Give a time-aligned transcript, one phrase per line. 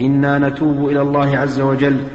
[0.00, 2.08] إنا نتوب إلى الله عز وجل.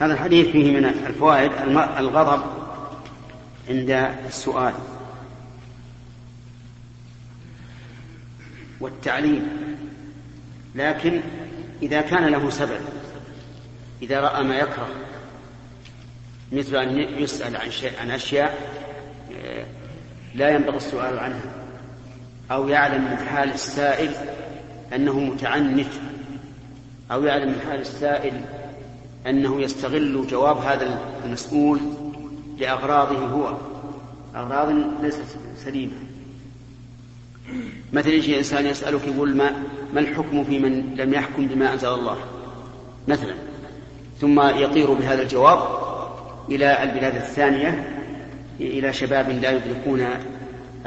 [0.00, 1.50] هذا الحديث فيه من الفوائد
[1.98, 2.42] الغضب
[3.68, 3.90] عند
[4.26, 4.74] السؤال.
[8.80, 9.66] والتعليم.
[10.74, 11.20] لكن
[11.82, 12.80] إذا كان له سبب
[14.02, 14.88] إذا رأى ما يكره
[16.52, 18.58] مثل أن يسأل عن, شيء عن أشياء
[19.36, 19.66] آه،
[20.34, 21.52] لا ينبغي السؤال عنها
[22.50, 24.14] أو يعلم من حال السائل
[24.94, 25.88] أنه متعنت
[27.12, 28.40] أو يعلم من حال السائل
[29.26, 31.80] أنه يستغل جواب هذا المسؤول
[32.58, 33.56] لأغراضه هو.
[34.36, 35.24] أغراض ليست
[35.56, 35.92] سليمة.
[37.92, 39.50] مثل يجي إنسان يسألك يقول ما,
[39.94, 42.16] ما الحكم في من لم يحكم بما أنزل الله؟
[43.08, 43.34] مثلا.
[44.20, 45.58] ثم يطير بهذا الجواب
[46.50, 47.92] إلى البلاد الثانية
[48.60, 50.06] إلى شباب لا يدركون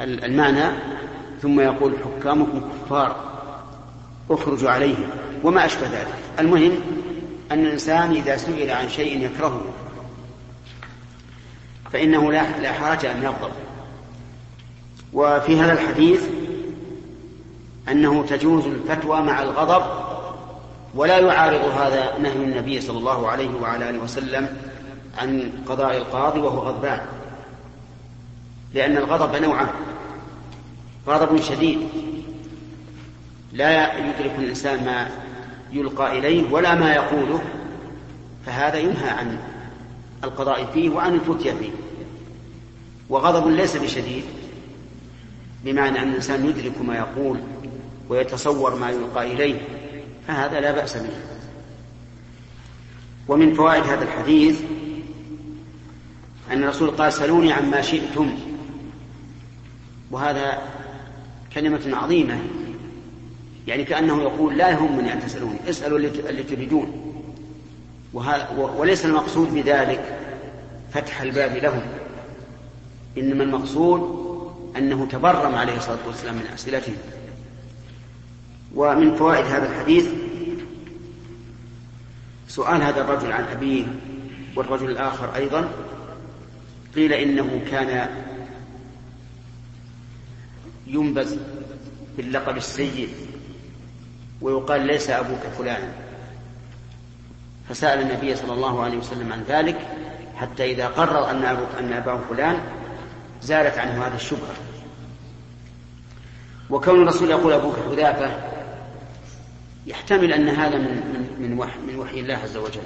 [0.00, 0.76] المعنى
[1.42, 3.30] ثم يقول حكامكم كفار.
[4.30, 5.08] اخرجوا عليهم
[5.44, 6.14] وما أشبه ذلك.
[6.38, 6.72] المهم
[7.52, 9.62] أن الإنسان إذا سئل عن شيء يكرهه
[11.92, 13.50] فإنه لا لا حرج أن يغضب.
[15.12, 16.22] وفي هذا الحديث
[17.88, 19.82] أنه تجوز الفتوى مع الغضب
[20.94, 24.56] ولا يعارض هذا نهي النبي صلى الله عليه وعلى آله وسلم
[25.18, 27.00] عن قضاء القاضي وهو غضبان.
[28.74, 29.68] لأن الغضب نوعان
[31.06, 31.88] غضب شديد
[33.52, 35.10] لا يدرك الإنسان ما
[35.72, 37.40] يلقى إليه ولا ما يقوله
[38.46, 39.38] فهذا ينهى عن
[40.24, 41.70] القضاء فيه وعن الفتيا فيه.
[43.08, 44.24] وغضب ليس بشديد
[45.64, 47.40] بمعنى أن الإنسان يدرك ما يقول
[48.08, 49.60] ويتصور ما يلقى إليه
[50.28, 51.10] فهذا لا بأس به.
[53.28, 54.60] ومن فوائد هذا الحديث
[56.50, 58.38] أن الرسول قال سلوني عما شئتم.
[60.10, 60.58] وهذا
[61.54, 62.38] كلمة عظيمة.
[63.66, 67.14] يعني كأنه يقول لا يهمني أن تسألوني اسألوا اللي تريدون.
[68.76, 70.18] وليس المقصود بذلك
[70.92, 71.82] فتح الباب لهم.
[73.18, 74.20] إنما المقصود
[74.76, 76.96] أنه تبرم عليه الصلاة والسلام من أسئلتهم.
[78.74, 80.08] ومن فوائد هذا الحديث
[82.48, 83.86] سؤال هذا الرجل عن أبيه
[84.56, 85.68] والرجل الآخر أيضا
[86.94, 88.08] قيل إنه كان
[90.86, 91.36] ينبذ
[92.16, 93.08] باللقب السيء
[94.40, 95.92] ويقال ليس أبوك فلان.
[97.68, 99.78] فسأل النبي صلى الله عليه وسلم عن ذلك
[100.36, 102.60] حتى إذا قرر أن أبوك أن أباه فلان
[103.42, 104.54] زالت عنه هذه الشبهة.
[106.70, 108.30] وكون الرسول يقول أبوك حذافة
[109.86, 112.82] يحتمل أن هذا من من من وحي, من وحي الله عز وجل.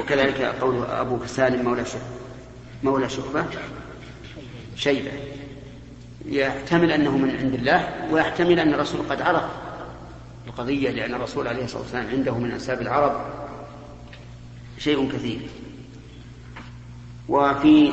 [0.00, 1.84] وكذلك قول أبوك سالم مولى
[2.82, 3.44] مولى شعبة
[4.76, 5.10] شيبة.
[6.26, 9.44] يحتمل أنه من عند الله ويحتمل أن الرسول قد عرف
[10.46, 13.20] القضية لأن الرسول عليه الصلاة والسلام عنده من أنساب العرب
[14.78, 15.40] شيء كثير.
[17.28, 17.92] وفي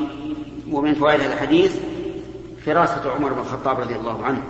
[0.69, 1.79] ومن فوائد الحديث
[2.65, 4.43] فراسة عمر بن الخطاب رضي الله عنه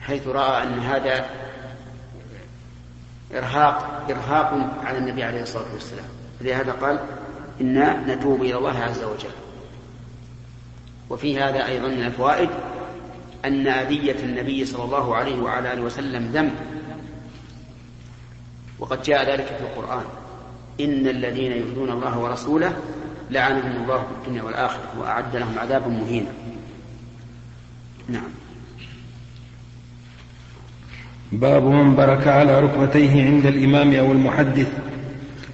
[0.00, 1.30] حيث رأى أن هذا
[3.34, 6.08] إرهاق إرهاق على النبي عليه الصلاة والسلام.
[6.40, 7.00] فلهذا قال
[7.60, 9.30] إنا نتوب إلى الله عز وجل.
[11.10, 12.50] وفي هذا أيضا من الفوائد
[13.44, 16.52] أن أذية النبي صلى الله عليه وعلى آله وسلم ذنب
[18.78, 20.04] وقد جاء ذلك في القرآن.
[20.80, 22.72] إن الذين يؤذون الله ورسوله
[23.30, 26.30] لعنهم الله في الدنيا والآخرة وأعد لهم عذابا مهينا.
[28.08, 28.30] نعم.
[31.32, 34.72] باب من برك على ركبتيه عند الإمام أو المحدث.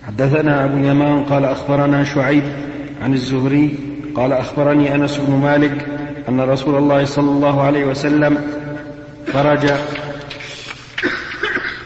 [0.07, 2.45] حدثنا أبو اليمان قال أخبرنا شعيب
[3.03, 3.79] عن الزهري
[4.15, 5.98] قال أخبرني أنس بن مالك
[6.29, 8.39] أن رسول الله صلى الله عليه وسلم
[9.33, 9.71] خرج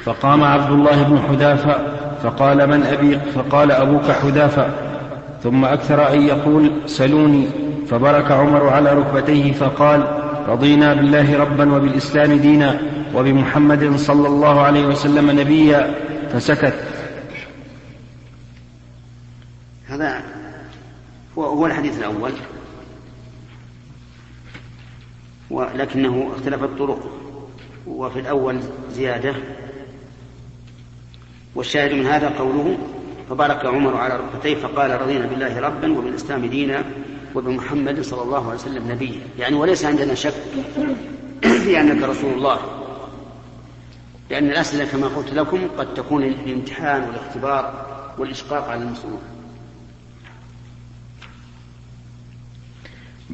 [0.04, 1.76] فقام عبد الله بن حذافة
[2.22, 4.66] فقال من أبي فقال أبوك حذافة
[5.42, 7.46] ثم أكثر أن يقول سلوني
[7.88, 10.06] فبرك عمر على ركبتيه فقال
[10.48, 12.80] رضينا بالله ربا وبالإسلام دينا
[13.14, 15.94] وبمحمد صلى الله عليه وسلم نبيا
[16.32, 16.74] فسكت.
[19.86, 20.22] هذا
[21.38, 22.32] هو الحديث الأول.
[25.52, 27.10] ولكنه اختلفت طرقه
[27.86, 28.60] وفي الأول
[28.90, 29.34] زيادة.
[31.54, 32.78] والشاهد من هذا قوله
[33.30, 36.84] فبارك عمر على ركبتيه فقال رضينا بالله ربا وبالإسلام دينا
[37.34, 39.20] وبمحمد صلى الله عليه وسلم نبيا.
[39.38, 40.34] يعني وليس عندنا شك
[41.64, 42.58] في أنك رسول الله.
[44.30, 47.86] لأن الأسئلة كما قلت لكم قد تكون الامتحان والاختبار
[48.18, 49.18] والإشقاق على المسؤول.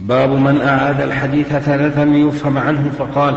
[0.06, 3.34] باب من أعاد الحديث ثلاثا ليفهم عنه فقال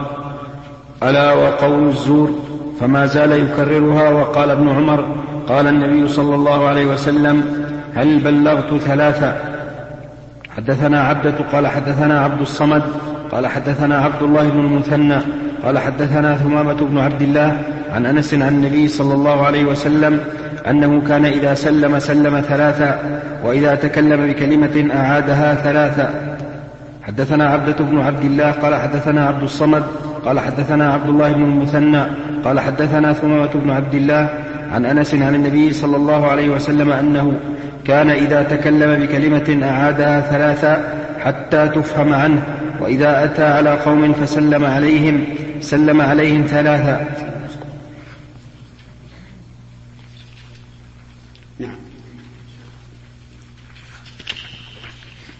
[1.03, 2.31] ألا وقول الزور
[2.79, 5.05] فما زال يكررها؟ وقال ابن عمر
[5.47, 7.43] قال النبي صلى الله عليه وسلم
[7.95, 9.35] هل بلغت ثلاثة؟
[10.57, 12.83] حدثنا عبدة قال حدثنا عبد الصمد
[13.31, 15.17] قال حدثنا عبد الله بن المثنى
[15.65, 17.61] قال حدثنا ثمامة بن عبد الله
[17.93, 20.19] عن أنس عن النبي صلى الله عليه وسلم
[20.69, 22.99] أنه كان إذا سلم سلم ثلاثا
[23.43, 26.37] وإذا تكلم بكلمة أعادها ثلاثا
[27.11, 29.83] حدثنا عبدة بن عبد الله قال حدثنا عبد الصمد
[30.25, 32.03] قال حدثنا عبد الله بن المثنى
[32.45, 34.29] قال حدثنا ثمامة بن عبد الله
[34.71, 37.39] عن أنس عن النبي صلى الله عليه وسلم أنه
[37.85, 42.43] كان إذا تكلم بكلمة أعادها ثلاثا حتى تفهم عنه
[42.79, 45.23] وإذا أتى على قوم فسلم عليهم
[45.61, 47.05] سلم عليهم ثلاثا
[51.59, 51.75] نعم.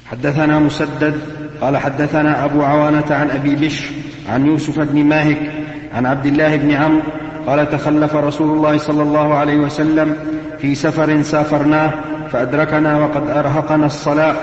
[0.06, 3.86] حدثنا مسدد قال حدثنا أبو عوانة عن أبي بشر
[4.30, 5.52] عن يوسف بن ماهك
[5.94, 7.02] عن عبد الله بن عمرو
[7.48, 10.16] قال تخلف رسول الله صلى الله عليه وسلم
[10.60, 11.92] في سفر سافرناه
[12.32, 14.36] فأدركنا وقد أرهقنا الصلاة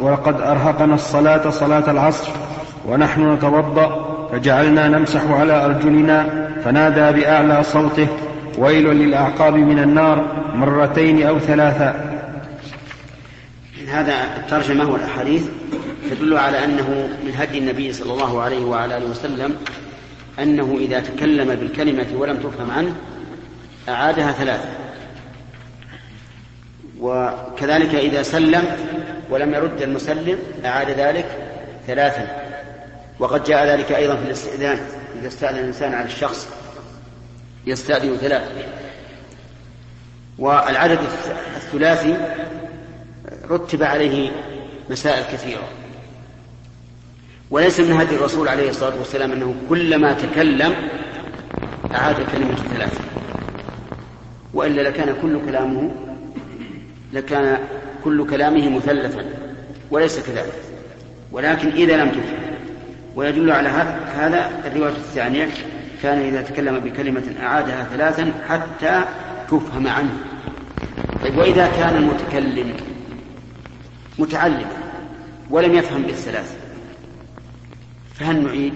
[0.00, 2.30] وقد أرهقنا الصلاة صلاة العصر
[2.88, 8.08] ونحن نتوضأ فجعلنا نمسح على أرجلنا فنادى بأعلى صوته
[8.58, 10.24] ويل للأعقاب من النار
[10.54, 12.14] مرتين أو ثلاثا
[13.92, 15.42] هذا الترجمة والأحاديث
[16.10, 16.88] تدل على أنه
[17.24, 19.56] من هدي النبي صلى الله عليه وعلى آله وسلم
[20.38, 22.96] أنه إذا تكلم بالكلمة ولم تفهم عنه
[23.88, 24.68] أعادها ثلاثة.
[27.00, 28.64] وكذلك إذا سلم
[29.30, 31.26] ولم يرد المسلم أعاد ذلك
[31.86, 32.44] ثلاثا.
[33.18, 34.78] وقد جاء ذلك أيضا في الاستئذان
[35.20, 36.48] إذا استأذن الإنسان على الشخص
[37.66, 38.50] يستأذن ثلاث
[40.38, 40.98] والعدد
[41.56, 42.16] الثلاثي
[43.50, 44.30] رتب عليه
[44.90, 45.68] مسائل كثيرة.
[47.54, 50.74] وليس من هدي الرسول عليه الصلاة والسلام أنه كلما تكلم
[51.94, 53.00] أعاد كلمة ثلاثة
[54.54, 55.90] وإلا لكان كل كلامه
[57.12, 57.58] لكان
[58.04, 59.24] كل كلامه مثلثا
[59.90, 60.52] وليس كذلك.
[61.32, 62.56] ولكن إذا لم تفهم
[63.16, 63.68] ويدل على
[64.14, 65.48] هذا الرواية الثانية
[66.02, 69.04] كان إذا تكلم بكلمة أعادها ثلاثا حتى
[69.48, 70.16] تفهم عنه.
[71.22, 72.72] طيب وإذا كان المتكلم
[74.18, 74.66] متعلما
[75.50, 76.63] ولم يفهم بالثلاث
[78.14, 78.74] فهل نعيد؟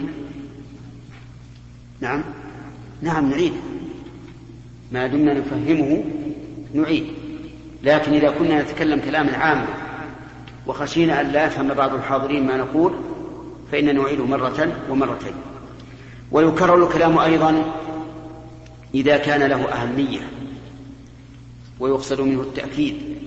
[2.00, 2.24] نعم.
[3.02, 3.52] نعم نعيد.
[4.92, 6.04] ما دمنا نفهمه
[6.74, 7.06] نعيد.
[7.82, 9.66] لكن إذا كنا نتكلم كلاما عاما
[10.66, 12.94] وخشينا أن لا يفهم بعض الحاضرين ما نقول
[13.72, 15.34] فإن نعيده مرة ومرتين.
[16.32, 17.74] ويكرر الكلام أيضا
[18.94, 20.20] إذا كان له أهمية.
[21.80, 23.18] ويقصد منه التأكيد.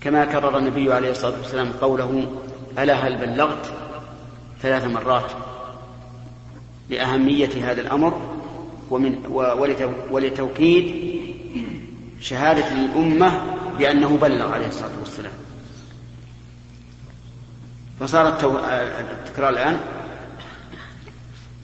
[0.00, 2.32] كما كرر النبي عليه الصلاة والسلام قوله
[2.78, 3.85] ألا هل بلغت
[4.62, 5.30] ثلاث مرات
[6.90, 8.36] لأهمية هذا الأمر
[8.90, 9.26] ومن
[10.10, 11.16] ولتوكيد
[12.20, 13.42] شهادة الأمة
[13.78, 15.32] بأنه بلغ عليه الصلاة والسلام.
[18.00, 19.80] فصار التكرار الآن.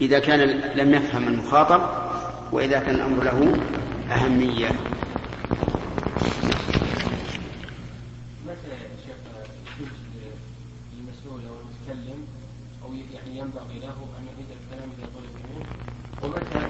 [0.00, 0.40] إذا كان
[0.74, 1.82] لم يفهم المخاطب
[2.52, 3.60] وإذا كان الأمر له
[4.10, 4.70] أهمية
[13.14, 15.66] يعني ينبغي له أن يعيد الكلام إذا طلب منه
[16.22, 16.60] ومتى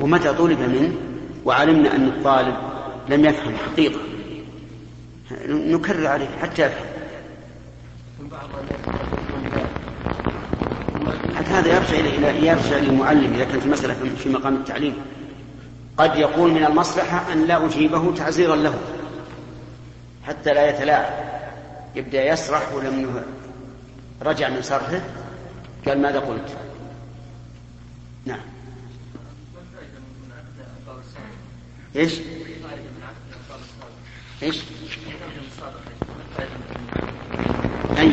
[0.00, 0.92] ومتى طلب منه؟
[1.44, 2.56] وعلمنا أن الطالب
[3.08, 4.00] لم يفهم حقيقة.
[5.48, 6.86] نكرر عليه حتى يفهم.
[11.36, 14.94] حتى هذا يرجع إلى يرجع للمعلم إذا كانت المسألة في مقام التعليم.
[15.98, 18.78] قد يقول من المصلحة أن لا أجيبه تعزيرا له.
[20.26, 21.34] حتى لا يتلاعب.
[21.94, 23.24] يبدأ يسرح ولم
[24.22, 25.00] رجع من سرحه؟
[25.86, 26.56] قال ماذا قلت؟
[28.26, 28.40] نعم.
[31.96, 32.12] إيش؟
[34.42, 34.60] إيش؟
[37.98, 38.12] أي.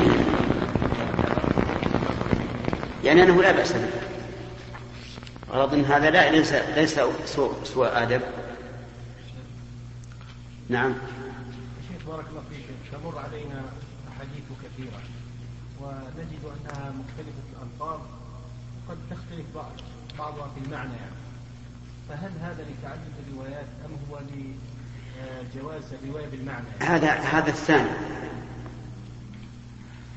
[3.03, 3.89] يعني أنه لا بأس به.
[5.51, 8.21] غرض إن هذا لا ليس ليس سوء, سوء آدب
[10.69, 10.93] نعم.
[11.89, 12.65] شيخ بارك الله فيك.
[12.91, 13.63] تمر علينا
[14.11, 15.01] أحاديث كثيرة
[15.81, 17.99] ونجد أنها مختلفة الألفاظ
[18.87, 19.71] وقد تختلف بعض
[20.19, 21.21] بعضها في المعنى يعني.
[22.09, 27.89] فهل هذا لتعدد الروايات أم هو لجواز الرواية بالمعنى؟ يعني؟ هذا هذا الثاني.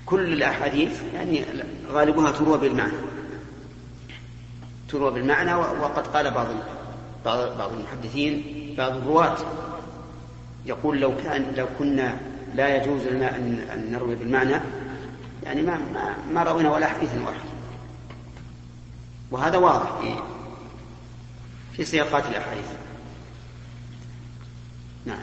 [0.07, 1.45] كل الأحاديث يعني
[1.89, 2.93] غالبها تروى بالمعنى.
[4.89, 6.47] تروى بالمعنى وقد قال بعض
[7.25, 8.45] بعض بعض المحدثين
[8.79, 9.37] بعض الرواة
[10.67, 14.57] يقول لو كان لو كنا لا يجوز لنا أن نروي بالمعنى
[15.45, 17.41] يعني ما ما, ما روينا ولا حديث واحد
[19.31, 20.09] وهذا واضح في
[21.77, 22.65] في سياقات الأحاديث.
[25.07, 25.17] نعم.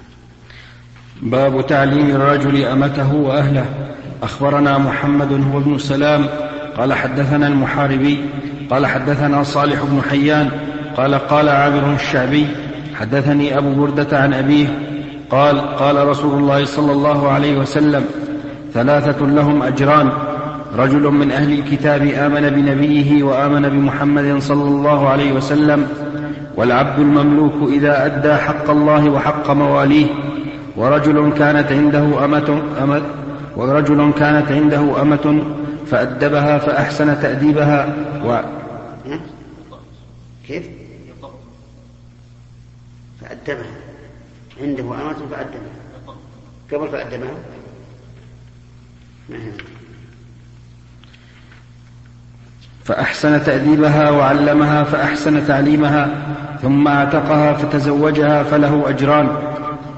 [1.22, 3.66] باب تعليم الرجل أمته وأهله.
[4.24, 6.28] أخبرنا محمد هو ابن سلام.
[6.78, 8.30] قال حدثنا المحاربي.
[8.70, 10.52] قال حدثنا صالح بن حيان.
[10.98, 12.48] قال قال عامر الشعبي.
[12.96, 14.68] حدثني أبو بردة عن أبيه.
[15.32, 18.06] قال قال رسول الله صلى الله عليه وسلم
[18.74, 20.12] ثلاثة لهم أجران.
[20.78, 25.88] رجل من أهل الكتاب آمن بنبيه وآمن بمحمد صلى الله عليه وسلم
[26.56, 30.08] والعبد المملوك إذا أدى حق الله وحق مواليه.
[30.78, 33.02] ورجل كانت عنده أمة, أمة
[33.56, 35.44] ورجل كانت عنده أمة
[35.88, 37.96] فأدبها فأحسن تأديبها.
[38.26, 38.40] و
[40.48, 40.64] كيف؟
[43.22, 43.81] فأدبها.
[44.62, 45.82] عنده أمة فأدبها
[46.72, 47.36] قبل فأدبها
[52.84, 59.30] فأحسن تأديبها وعلمها فأحسن تعليمها ثم أعتقها فتزوجها فله أجران.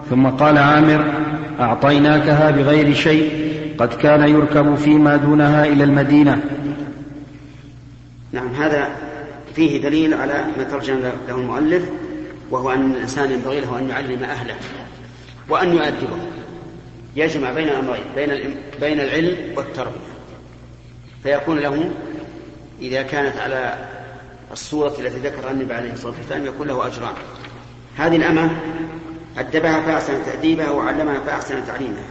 [0.10, 1.13] ثم قال عامر
[1.60, 3.43] أعطيناكها بغير شيء
[3.77, 6.41] قد كان يركب فيما دونها إلى المدينة.
[8.32, 8.88] نعم هذا
[9.55, 11.84] فيه دليل على ما ترجم له المؤلف.
[12.51, 14.55] وهو أن الإنسان ينبغي له أن يعلم أهله
[15.50, 16.17] وأن يؤدبه.
[17.15, 20.13] يجمع بين الأمرين بين بين العلم والتربية.
[21.23, 21.91] فيكون له
[22.79, 23.89] إذا كانت على
[24.51, 27.13] الصورة التي ذكرها النبي عليه الصلاة والسلام يكون له أجران.
[27.97, 28.50] هذه الأمة
[29.38, 32.05] أدبها فأحسن تأديبها وعلمها فأحسن تعليمها.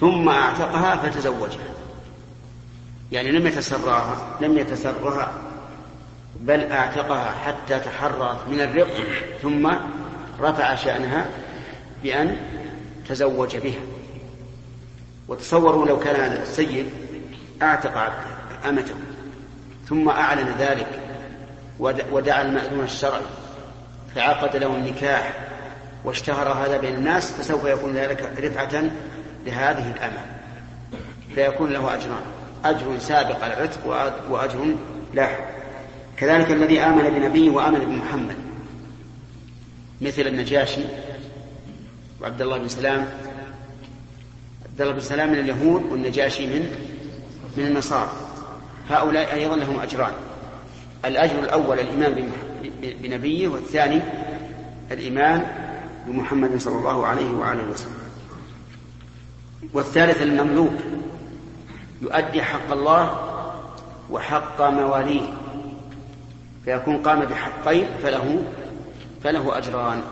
[0.00, 1.68] ثم أعتقها فتزوجها.
[3.12, 5.32] يعني لم يتسرها لم يتسرها
[6.40, 8.90] بل أعتقها حتى تحررت من الرق
[9.42, 9.70] ثم
[10.40, 11.26] رفع شأنها
[12.02, 12.36] بأن
[13.08, 13.80] تزوج بها.
[15.28, 16.90] وتصوروا لو كان هذا السيد
[17.62, 18.12] أعتق
[18.68, 18.94] أمته
[19.88, 20.86] ثم أعلن ذلك
[22.12, 23.22] ودعا المأذون الشرعي
[24.14, 25.32] فعقد له النكاح
[26.04, 28.82] واشتهر هذا بين الناس فسوف يكون ذلك رفعة
[29.46, 30.24] لهذه الأمة.
[31.34, 32.22] فيكون له أجران
[32.64, 33.86] أجر سابق على العتق
[34.30, 34.74] وأجر
[35.14, 35.57] لاحق
[36.20, 38.36] كذلك الذي آمن بنبيه وآمن بمحمد.
[40.00, 40.80] مثل النجاشي
[42.20, 43.08] وعبد الله بن سلام.
[44.66, 46.62] عبد الله بن سلام من اليهود والنجاشي من
[47.56, 48.10] من النصارى.
[48.90, 50.12] هؤلاء أيضا لهم أجران.
[51.04, 52.30] الأجر الأول الإيمان
[52.82, 54.00] بنبيه والثاني
[54.90, 55.46] الإيمان
[56.06, 57.98] بمحمد صلى الله عليه وآله وسلم.
[59.72, 60.74] والثالث المملوك.
[62.02, 63.34] يؤدي حق الله
[64.10, 65.32] وحق مواليه.
[66.64, 68.44] فيكون قام بحقين فله
[69.24, 70.02] فله أجران.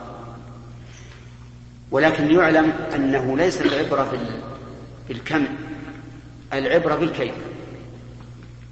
[1.90, 4.18] ولكن ليعلم أنه ليس العبرة
[5.08, 5.46] بالكم
[6.52, 7.34] العبرة بالكيف.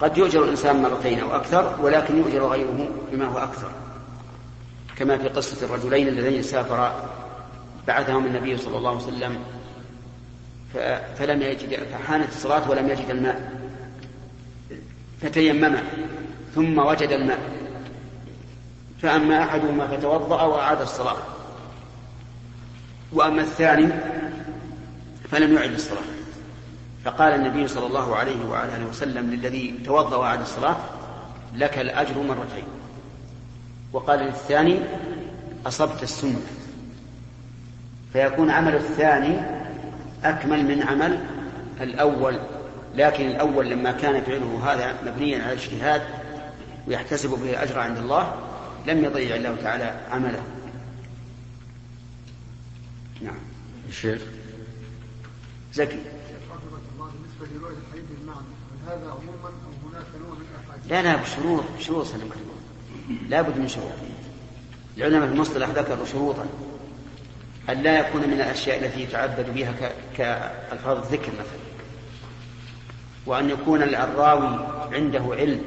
[0.00, 3.70] قد يؤجر الإنسان مرتين أو أكثر ولكن يؤجر غيره بما هو أكثر.
[4.96, 7.10] كما في قصة الرجلين اللذين سافرا
[7.86, 9.38] بعثهم النبي صلى الله عليه وسلم
[11.16, 13.52] فلم يجد فحانت الصلاة ولم يجد الماء
[15.20, 15.76] فتيمم
[16.54, 17.38] ثم وجد الماء.
[19.02, 21.16] فأما أحدهما فتوضأ وأعاد الصلاة.
[23.12, 23.88] وأما الثاني
[25.30, 26.02] فلم يعد الصلاة
[27.04, 30.76] فقال النبي صلى الله عليه وعلى آله وسلم للذي توضأ وأعاد الصلاة
[31.54, 32.64] لك الأجر مرتين.
[33.92, 34.80] وقال للثاني
[35.66, 36.40] أصبت السنة.
[38.12, 39.40] فيكون عمل الثاني
[40.24, 41.18] أكمل من عمل
[41.80, 42.38] الأول
[42.94, 46.02] لكن الأول لما كان فعله هذا مبنيا على الاجتهاد
[46.88, 48.32] ويحتسب به الأجر عند الله
[48.86, 50.42] لم يضيع الله تعالى عمله.
[53.22, 53.38] نعم.
[53.88, 54.22] الشيخ.
[55.74, 55.98] زكي.
[58.86, 60.44] هذا عموما أو هناك نوع من
[60.88, 62.30] لا لا بشروط بشروط سلم
[63.28, 63.92] لا بد من شروط.
[64.96, 66.46] العلماء في المصطلح ذكروا شروطا.
[67.68, 69.74] أن لا يكون من الأشياء التي يتعبد بها
[70.16, 71.64] كألفاظ الذكر مثلا؟
[73.26, 75.64] وأن يكون الراوي عنده علم.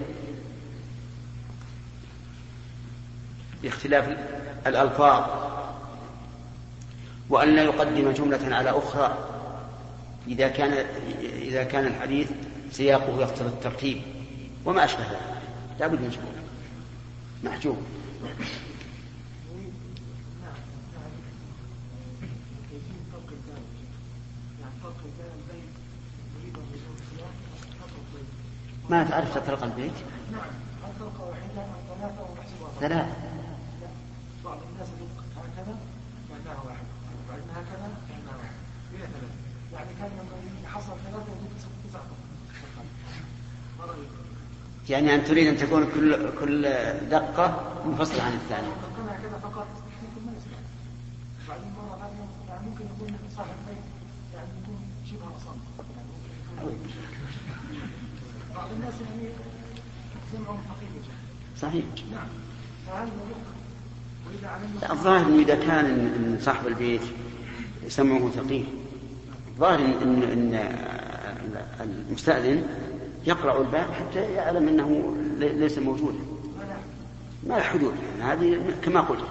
[3.63, 4.17] باختلاف
[4.67, 5.23] الألفاظ
[7.29, 9.17] وأن لا يقدم جملة على أخرى.
[10.27, 10.85] إذا كان
[11.21, 12.31] إذا كان الحديث
[12.71, 14.01] سياقه يقتضي الترتيب
[14.65, 15.41] وما أشبه ذلك.
[15.79, 16.33] لا بد من شروط
[17.43, 17.77] محجوب.
[28.89, 29.91] ما تعرف تطرق البيت؟
[30.31, 30.41] نعم
[30.83, 31.65] الطرقة واحدة
[31.99, 32.25] ثلاثة
[32.79, 33.07] ثلاثة
[34.45, 34.87] بعض الناس
[35.37, 35.75] هكذا
[36.31, 36.85] معناها واحد
[37.29, 38.53] بعدين هكذا معناها واحد
[38.93, 39.86] هي ثلاثة
[44.89, 46.61] يعني أن تريد أن تكون كل كل
[47.11, 48.71] دقة منفصلة عن الثانية.
[58.55, 59.29] بعض الناس يعني
[60.33, 60.59] سمعهم.
[61.61, 61.85] صحيح.
[62.11, 62.27] نعم.
[64.91, 67.01] الظاهر انه إذا كان إن صاحب البيت
[67.87, 68.65] سمعه ثقيل
[69.57, 70.75] الظاهر ان ان
[71.81, 72.63] المستأذن
[73.27, 76.17] يقرع الباب حتى يعلم أنه لي- ليس موجودا.
[77.47, 79.23] ما حدود يعني هذه كما قلت.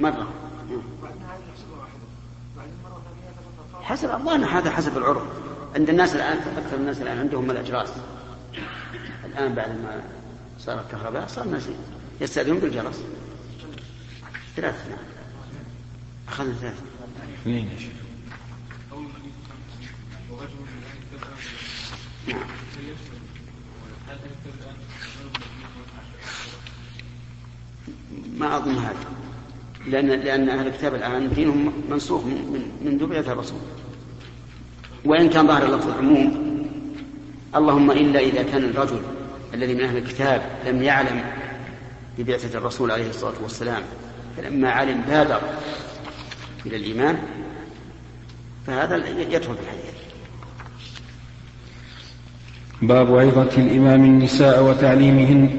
[0.00, 0.28] مرة.
[3.82, 5.22] حسب الظاهر هذا حسب العرف.
[5.76, 7.88] عند الناس الآن أكثر الناس الآن عندهم الاجراس
[9.24, 10.02] الآن بعد ما
[10.58, 11.62] صار الكهرباء صار الناس
[12.20, 13.02] يستأذنون بالجرس
[14.56, 14.98] ثلاث نعم
[16.38, 16.82] اخذنا ثلاث
[17.42, 17.92] اثنين يا شيخ.
[22.28, 22.46] نعم
[28.38, 28.94] ما أظن هذا.
[29.86, 33.58] لأن لأن أهل الكتاب الآن دينهم منسوخ من من منذ بعثة الرسول.
[35.04, 36.48] وإن كان ظاهر اللفظ العموم
[37.56, 39.00] اللهم إلا إذا كان الرجل
[39.54, 41.24] الذي من أهل الكتاب لم يعلم
[42.18, 43.82] ببعثة الرسول عليه الصلاة والسلام
[44.36, 45.40] فلما علم بادر
[46.68, 47.16] إلى الإيمان
[48.66, 49.98] فهذا يدخل في الحديث.
[52.82, 55.50] باب عظة الإمام النساء وتعليمهن.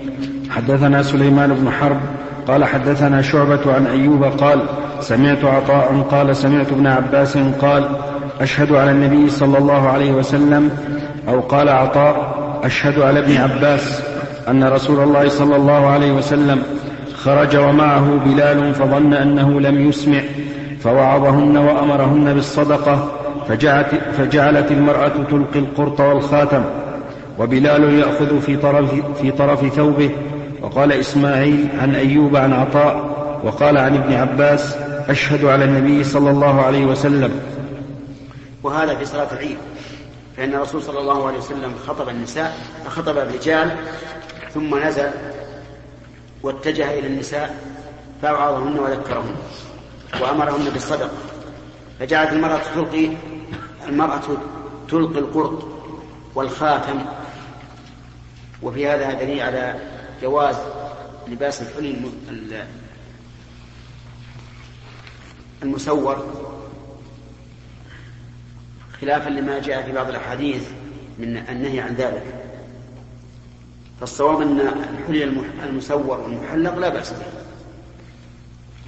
[0.49, 1.99] حدثنا سليمان بن حرب
[2.47, 4.69] قال حدثنا شعبة عن أيوب قال
[5.01, 7.97] سمعت عطاء قال سمعت ابن عباس قال
[8.41, 10.77] أشهد على النبي صلى الله عليه وسلم
[11.27, 14.01] أو قال عطاء أشهد على ابن عباس
[14.47, 16.63] أن رسول الله صلى الله عليه وسلم
[17.13, 20.21] خرج ومعه بلال فظن أنه لم يسمع.
[20.83, 23.11] فوعظهن وأمرهن بالصدقة
[23.47, 26.63] فجعلت, فجعلت المرأة تلقي القرط والخاتم
[27.39, 30.11] وبلال يأخذ في طرف, في طرف ثوبه
[30.61, 33.09] وقال إسماعيل عن أيوب عن عطاء
[33.43, 34.77] وقال عن ابن عباس
[35.09, 37.39] أشهد على النبي صلى الله عليه وسلم.
[38.63, 39.57] وهذا في صلاة العيد
[40.37, 43.71] فإن الرسول صلى الله عليه وسلم خطب النساء خطب الرجال
[44.53, 45.09] ثم نزل
[46.43, 47.55] واتجه إلى النساء
[48.21, 49.35] فوعظهن وذكرهن.
[50.21, 51.11] وأمرهن بالصدقة
[51.99, 53.09] فجعلت المرأة تلقي
[53.87, 54.21] المرأة
[54.89, 55.67] تلقي القرط
[56.35, 57.05] والخاتم.
[58.61, 59.75] وفي هذا دليل على
[60.21, 60.55] جواز
[61.27, 62.65] لباس الحلي الم- ال-
[65.63, 66.25] المسور
[69.01, 70.67] خلافا لما جاء في بعض الأحاديث
[71.19, 72.23] من النهي عن ذلك.
[73.99, 74.59] فالصواب أن
[74.99, 75.23] الحلي
[75.63, 77.38] المسور والمحلق لا بأس به.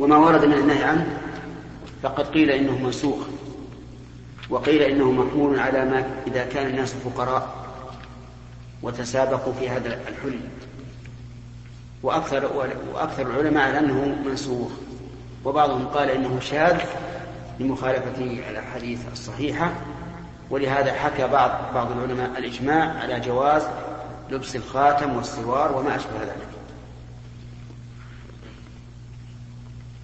[0.02, 1.18] وما ورد من النهي عنه
[2.04, 3.18] فقد قيل إنه منسوخ
[4.50, 7.56] وقيل إنه محمول على ما إذا كان الناس فقراء
[8.84, 10.40] وتسابقوا في هذا الحلي
[12.04, 12.52] وأكثر
[12.94, 14.72] وأكثر العلماء على أنه منسوخ
[15.46, 16.80] وبعضهم قال إنه شاذ
[17.60, 19.72] لمخالفة الأحاديث الصحيحة.
[20.52, 23.68] ولهذا حكى بعض بعض العلماء الإجماع على جواز
[24.30, 26.48] لبس الخاتم والسوار وما أشبه ذلك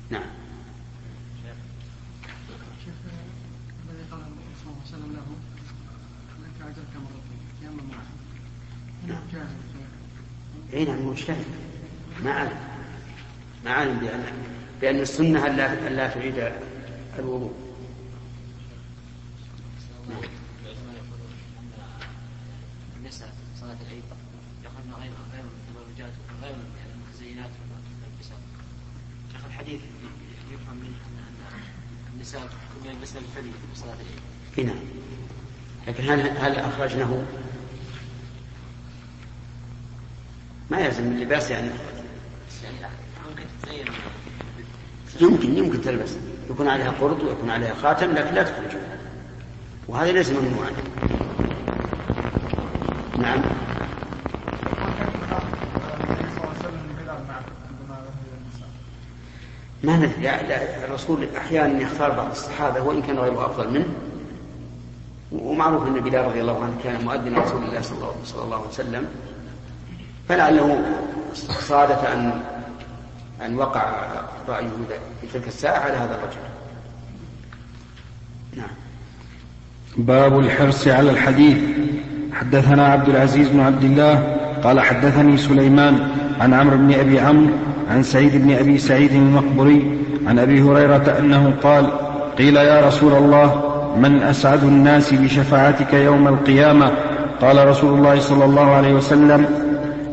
[0.10, 0.21] نعم
[2.86, 2.93] شيخ
[3.89, 5.27] الذي قال الرسول صلى الله عليه وسلم له
[6.43, 8.05] لك اجرك مرتين تيمم معه
[9.07, 9.21] نعم.
[9.33, 9.37] جاهز
[10.73, 11.45] اي نعم مجتهد
[12.23, 12.60] ما علم
[13.65, 14.23] ما علم بأن
[14.81, 16.51] بأن السنة ألا ألا تعيد
[17.19, 17.53] الوضوء.
[29.31, 29.81] شيخ الحديث
[30.51, 31.17] يفهم منه أن
[32.13, 32.49] النساء
[32.86, 34.21] يلبسن الحلي في صلاة العيد.
[34.57, 34.86] اي نعم
[35.88, 37.25] لكن هل هل أخرجنه؟
[40.71, 41.69] ما يلزم اللباس يعني.
[45.21, 46.15] يمكن يمكن تلبس.
[46.49, 48.82] يكون عليها قرط ويكون عليها خاتم لكن لا تخرج
[49.88, 50.71] وهذا ليس ممنوعا
[53.17, 53.41] نعم.
[59.84, 60.21] ما ندري.
[60.21, 63.88] لا, الرسول أحيانا يختار بعض الصحابة وإن كان غيره أفضل منه.
[65.32, 67.82] ومعروف أن بلال رضي الله عنه كان مؤذن رسول الله,
[68.25, 69.08] صلى الله عليه وسلم.
[70.29, 70.79] فلعله
[71.67, 72.31] صادف ان
[73.45, 73.83] أن وقع
[74.49, 74.67] رأيه
[75.21, 76.37] في تلك الساعة على هذا الرجل.
[78.57, 78.75] نعم.
[79.97, 81.57] باب الحرص على الحديث.
[82.33, 86.09] حدثنا عبد العزيز بن عبد الله قال حدثني سليمان
[86.41, 87.53] عن عمرو بن أبي عمرو
[87.91, 91.91] عن سعيد بن أبي سعيد المقبري عن أبي هريرة أنه قال
[92.37, 93.63] قيل يا رسول الله
[93.97, 96.91] من أسعد الناس بشفاعتك يوم القيامة؟
[97.41, 99.66] قال رسول الله صلى الله عليه وسلم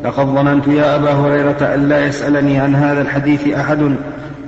[0.05, 3.95] لقد ظننت يا أبا هريرة أن لا يسألني عن هذا الحديث أحد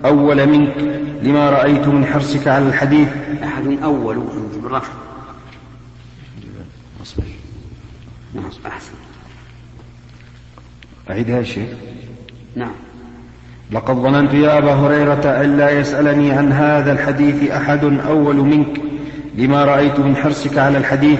[0.05, 0.75] أول منك
[1.23, 3.07] لما رأيت من حرصك على الحديث.
[3.43, 4.23] أحد أول
[4.61, 4.93] بالرفع
[8.33, 8.91] نعم أحسن.
[11.09, 11.69] أعيدها شيخ
[12.55, 12.71] نعم.
[13.71, 18.81] لقد ظننت يا أبا هريرة أن لا يسألني عن هذا الحديث أحد أول منك
[19.35, 21.19] لما رأيت من حرصك على الحديث.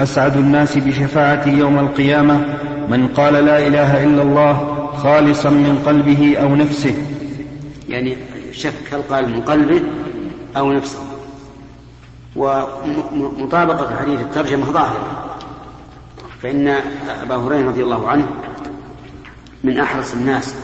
[0.00, 2.44] أسعد الناس بشفاعتي يوم القيامة.
[2.88, 4.54] من قال لا إله إلا الله
[4.96, 6.94] خالصا من قلبه أو نفسه.
[7.88, 8.16] يعني
[8.52, 9.82] شك هل قال من قلبه
[10.56, 10.98] أو نفسه.
[12.36, 15.36] ومطابقة حديث الترجمة ظاهرة.
[16.42, 16.68] فإن
[17.22, 18.26] أبا هريرة رضي الله عنه
[19.64, 20.54] من أحرص الناس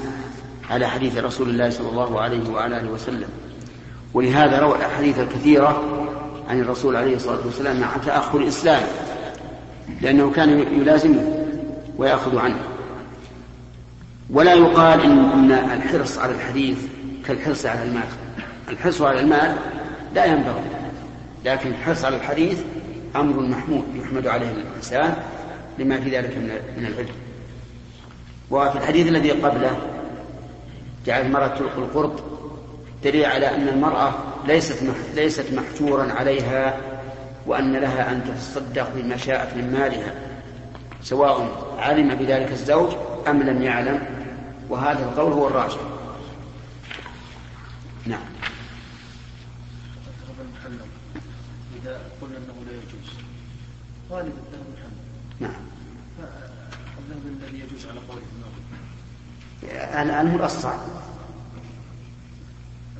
[0.70, 3.28] على حديث رسول الله صلى الله عليه وعلى آله وسلم.
[4.14, 5.82] ولهذا روى الأحاديث الكثيرة
[6.50, 8.82] عن الرسول عليه الصلاة والسلام مع تأخر الإسلام.
[10.00, 11.47] لأنه كان يلازمه.
[11.98, 12.60] ويأخذ عنه.
[14.30, 16.78] ولا يقال إن الحرص على الحديث
[17.26, 18.08] كالحرص على المال.
[18.68, 19.56] الحرص على المال
[20.14, 20.62] لا ينبغي
[21.44, 22.58] لكن الحرص على الحديث
[23.16, 25.16] أمر محمود يحمد عليه الإنسان
[25.78, 26.36] لما في ذلك
[26.76, 27.14] من العلم.
[28.50, 29.78] وفي الحديث الذي قبله
[31.06, 32.22] جعل المرأة تلقي القرط
[33.04, 34.14] دليل على أن المرأة
[34.46, 34.82] ليست
[35.14, 36.76] ليست محجورا عليها
[37.46, 40.27] وأن لها أن تتصدق بما شاءت من مالها.
[41.02, 42.92] سواء علم بذلك الزوج
[43.28, 44.00] أم لم يعلم
[44.68, 45.80] وهذا القول هو الراجح.
[48.06, 48.20] نعم.
[51.82, 53.12] إذا قلنا أنه لا يجوز.
[54.10, 54.92] غالب الذهب محمد
[55.40, 55.60] نعم.
[56.18, 58.18] فالذهب الذي يجوز على قول
[60.02, 60.78] الآن هو الصعب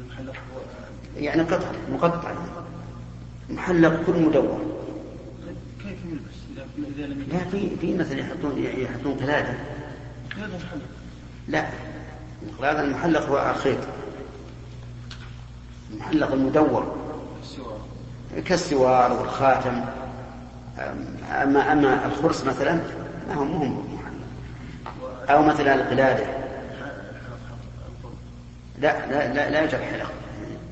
[0.01, 0.61] المحلق هو
[1.17, 2.33] يعني قطع مقطع.
[3.51, 4.61] محلق كل مدور
[5.79, 6.68] كيف يلبس إذا إذا لم
[7.33, 10.83] لا في في مثلا يحطون يحطون محلق
[11.49, 11.67] لا
[12.63, 13.79] هذا المحلق هو الخيط.
[15.93, 16.97] المحلق المدور.
[17.43, 17.81] السوار
[18.45, 19.85] كالسوار والخاتم.
[21.43, 22.81] أما أما الخرس مثلا
[23.29, 25.31] ما هو مهم محلق.
[25.31, 26.27] أو مثلا القلادة.
[28.79, 30.13] لا لا لا, لا يوجد حلق.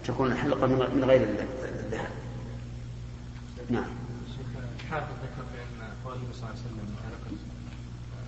[0.06, 2.08] تكون الحلقة من غير الذهب.
[3.70, 3.86] نعم.
[6.16, 7.38] النبي صلى الله عليه وسلم هلكت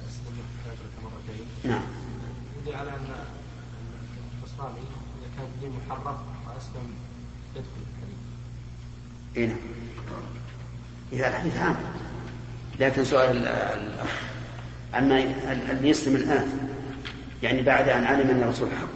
[0.08, 1.46] استمر ثلاثة مرتين.
[1.64, 1.82] نعم.
[2.62, 3.06] يدل على أن
[4.38, 6.86] البصراني إذا كان الدين محرف وأسلم
[7.56, 8.18] يدخل الحديث
[9.36, 9.56] اي نعم.
[11.12, 11.76] إذا الحديث عام.
[12.80, 14.20] لكن سؤال ال- الأخ
[14.94, 16.68] أما ال- اللي يسلم الآن
[17.42, 18.88] يعني بعد أن علم أن الرسول حق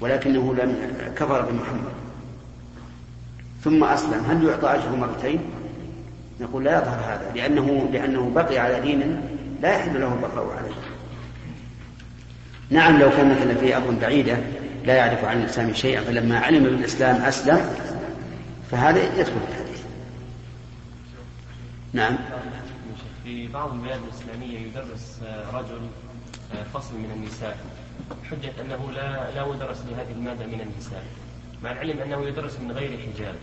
[0.00, 0.76] ولكنه لم
[1.16, 1.92] كفر بمحمد
[3.64, 5.40] ثم أسلم هل يعطى أجره مرتين؟
[6.40, 9.20] نقول لا يظهر هذا لأنه لأنه بقي على دين
[9.62, 10.74] لا يحل له البقاء عليه.
[12.70, 14.38] نعم لو كان مثلا في أرض بعيدة
[14.84, 17.60] لا يعرف عن الإسلام شيئا فلما علم بالإسلام أسلم
[18.70, 19.80] فهذا يدخل في الحديث.
[21.92, 22.16] نعم.
[23.24, 25.20] في بعض البلاد الإسلامية يدرس
[25.54, 25.80] رجل
[26.74, 27.58] فصل من النساء
[28.30, 31.04] حجة أنه لا لا يدرس لهذه المادة من النساء
[31.62, 33.34] مع العلم أنه يدرس من غير حجاب.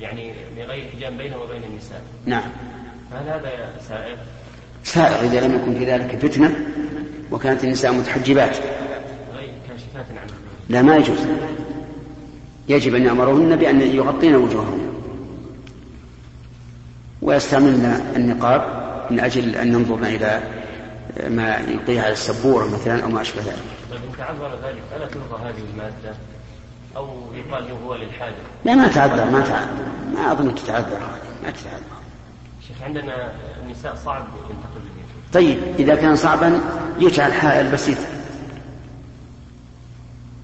[0.00, 2.02] يعني من غير حجاب بينه وبين النساء.
[2.26, 2.50] نعم.
[3.10, 4.16] فهل هذا سائر؟
[4.84, 6.66] سائر إذا لم يكن في ذلك فتنة
[7.30, 8.56] وكانت النساء متحجبات.
[9.36, 10.26] غير كاشفات عن
[10.68, 11.18] لا ما يجوز.
[12.68, 14.88] يجب أن يأمرهن بأن يغطين وجوههن.
[17.22, 18.62] ويستعملن النقاب
[19.10, 20.42] من أجل أن ينظرن إلى
[21.28, 23.62] ما يلقيه على السبورة مثلا أو ما أشبه ذلك.
[23.90, 26.16] طيب إن تعذر ذلك ألا تلغى هذه المادة؟
[26.96, 29.86] أو يقال له هو للحاجة لا ما تعذر ما تعذر.
[30.14, 31.00] ما أظن تتعذر
[31.44, 31.82] ما تتعذر.
[32.68, 36.60] شيخ عندنا النساء صعب ينتقل به طيب إذا كان صعبا
[36.98, 37.98] يجعل حائل بسيط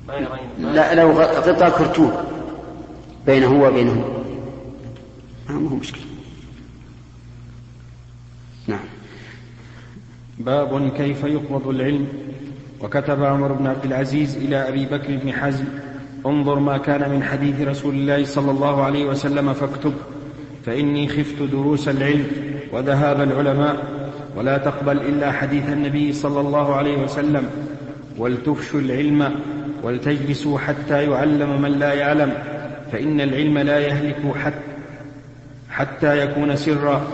[0.09, 0.29] ما يرين
[0.59, 2.13] ما لا لو غطى كرتون.
[3.27, 4.25] بينه وبينه.
[5.49, 6.03] ما هو مشكلة.
[8.67, 8.85] نعم.
[10.39, 12.09] باب كيف يقبض العلم.
[12.81, 15.65] وكتب عمر بن عبد العزيز إلى أبي بكر بن حزم
[16.27, 19.95] انظر ما كان من حديث رسول الله صلى الله عليه وسلم فاكتب
[20.67, 22.27] فإني خفت دروس العلم
[22.73, 23.77] وذهاب العلماء
[24.37, 27.47] ولا تقبل إلا حديث النبي صلى الله عليه وسلم
[28.19, 29.31] ولتفشوا العلم
[29.83, 32.33] ولتجلسوا حتى يعلم من لا يعلم
[32.93, 34.75] فإن العلم لا يهلك حتى
[35.71, 37.07] حتى يكون سرا.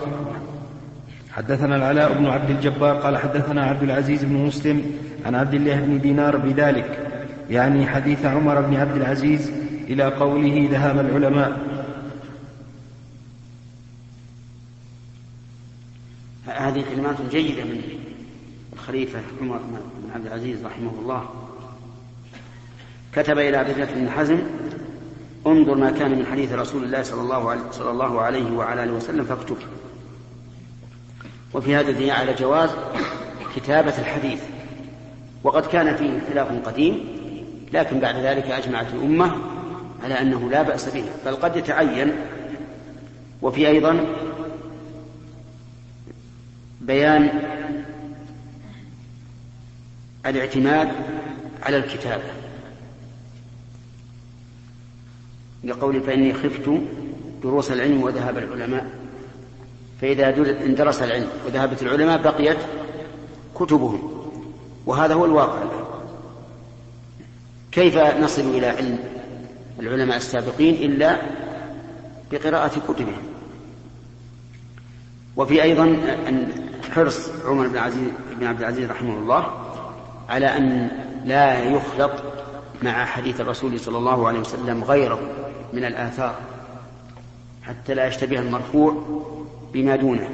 [1.32, 4.82] حدثنا العلاء بن عبد الجبار قال حدثنا عبد العزيز بن مسلم
[5.26, 7.09] عن عبد الله بن دينار بذلك
[7.50, 9.52] يعني حديث عمر بن عبد العزيز
[9.88, 11.80] إلى قوله ذهب العلماء.
[16.46, 17.82] هذه كلمات جيدة من
[18.72, 21.24] الخليفة عمر بن عبد العزيز رحمه الله.
[23.12, 24.38] كتب إلى أبي بن حزم
[25.46, 28.92] انظر ما كان من حديث رسول الله صلى الله عليه, صلى الله عليه وعلى آله
[28.92, 29.56] وسلم فاكتب.
[31.54, 32.70] وفي هذا الدنيا على جواز
[33.56, 34.42] كتابة الحديث.
[35.44, 37.19] وقد كان فيه خلاف قديم
[37.72, 39.37] لكن بعد ذلك أجمعت الأمة
[40.04, 42.12] على أنه لا بأس به بل قد يتعين
[43.42, 44.06] وفي أيضا
[46.80, 47.30] بيان
[50.26, 50.88] الاعتماد
[51.62, 52.22] على الكتابة
[55.64, 56.70] لقول فإني خفت
[57.42, 58.87] دروس العلم وذهاب العلماء.
[60.00, 60.28] فإذا
[60.66, 62.59] اندرس العلم وذهبت العلماء بقيت
[63.54, 64.26] كتبهم.
[64.87, 65.79] وهذا هو الواقع
[67.72, 68.98] كيف نصل إلى علم
[69.80, 71.16] العلماء السابقين إلا
[72.33, 73.22] بقراءة كتبهم؟
[75.37, 75.85] وفي أيضا
[76.28, 76.48] أن
[76.94, 78.09] حرص عمر بن عزيز
[78.40, 79.52] بن عبد العزيز رحمه الله
[80.28, 80.90] على أن
[81.24, 82.12] لا يخلط
[82.83, 85.20] مع حديث الرسول صلى الله عليه وسلم غيره
[85.72, 86.35] من الآثار
[87.62, 89.02] حتى لا يشتبه المرفوع
[89.72, 90.28] بما دونه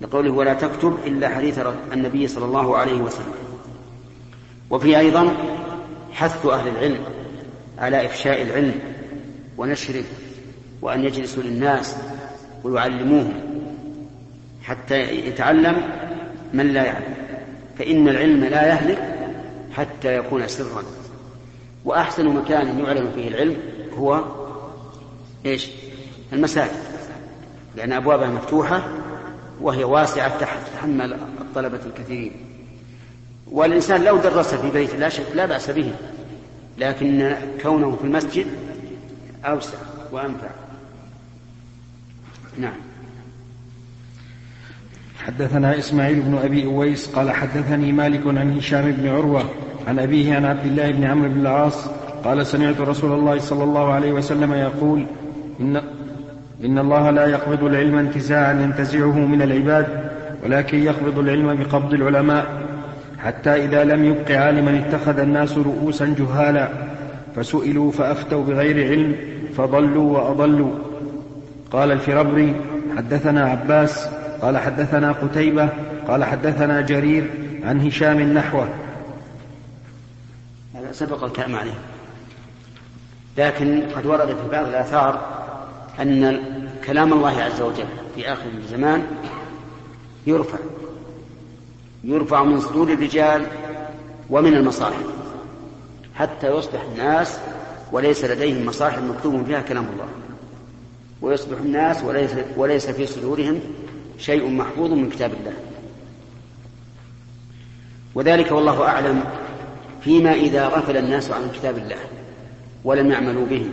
[0.00, 1.60] لقوله ولا تكتب إلا حديث
[1.92, 3.34] النبي صلى الله عليه وسلم.
[4.70, 5.34] وفي أيضا
[6.16, 6.98] حث أهل العلم
[7.78, 8.80] على إفشاء العلم
[9.58, 10.04] ونشره
[10.82, 11.96] وأن يجلسوا للناس
[12.64, 13.32] ويعلموهم
[14.62, 15.82] حتى يتعلم
[16.52, 17.14] من لا يعلم.
[17.78, 19.16] فإن العلم لا يهلك
[19.72, 20.82] حتى يكون سرا.
[21.84, 23.56] وأحسن مكان يعلم فيه العلم
[23.98, 24.24] هو
[25.46, 25.70] إيش؟
[26.32, 26.70] المساجد.
[27.76, 28.88] لأن أبوابها مفتوحة
[29.60, 30.38] وهي واسعة
[30.74, 32.45] تحمل الطلبة الكثيرين.
[33.50, 35.92] والإنسان لو درس في بيت لا شك لا بأس به
[36.78, 38.46] لكن كونه في المسجد
[39.44, 39.78] أوسع
[40.12, 40.48] وأنفع
[42.58, 42.74] نعم.
[45.18, 49.42] حدثنا إسماعيل بن أبي أويس قال حدثني مالك عن هشام بن عروة
[49.86, 51.86] عن أبيه عن عبد الله بن عمرو بن العاص
[52.24, 55.06] قال سمعت رسول الله صلى الله عليه وسلم يقول
[55.60, 55.76] إن,
[56.64, 60.10] إن الله لا يقبض العلم انتزاعا ينتزعه من العباد
[60.44, 62.46] ولكن يقبض العلم بقبض العلماء.
[63.26, 66.68] حتى إذا لم يبق عالما اتخذ الناس رؤوسا جهالا
[67.36, 69.16] فسئلوا فأفتوا بغير علم
[69.56, 70.72] فضلوا وأضلوا.
[71.72, 72.56] قال الفربري
[72.96, 74.08] حدثنا عباس
[74.42, 75.68] قال حدثنا قتيبة
[76.08, 77.30] قال حدثنا جرير
[77.64, 78.68] عن هشام نحوه
[80.74, 81.78] هذا سبق الكلام عليه.
[83.38, 85.20] لكن قد ورد في بعض الآثار
[86.00, 86.40] أن
[86.86, 89.02] كلام الله عز وجل في آخر الزمان
[90.26, 90.58] يرفع.
[92.06, 93.46] يرفع من صدور الرجال
[94.30, 95.06] ومن المصاحف
[96.14, 97.38] حتى يصبح الناس
[97.92, 100.08] وليس لديهم مصاحف مكتوب فيها كلام الله.
[101.22, 103.60] ويصبح الناس وليس, وليس في صدورهم
[104.18, 105.52] شيء محفوظ من كتاب الله.
[108.14, 109.24] وذلك والله أعلم
[110.00, 111.96] فيما إذا غفل الناس عن كتاب الله
[112.84, 113.66] ولم يعملوا به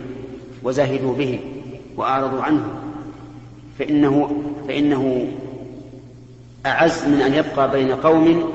[0.62, 1.40] وزهدوا به
[1.96, 2.66] وأعرضوا عنه
[3.78, 5.28] فإنه فإنه
[6.66, 8.52] أعز من أن يبقى بين قوم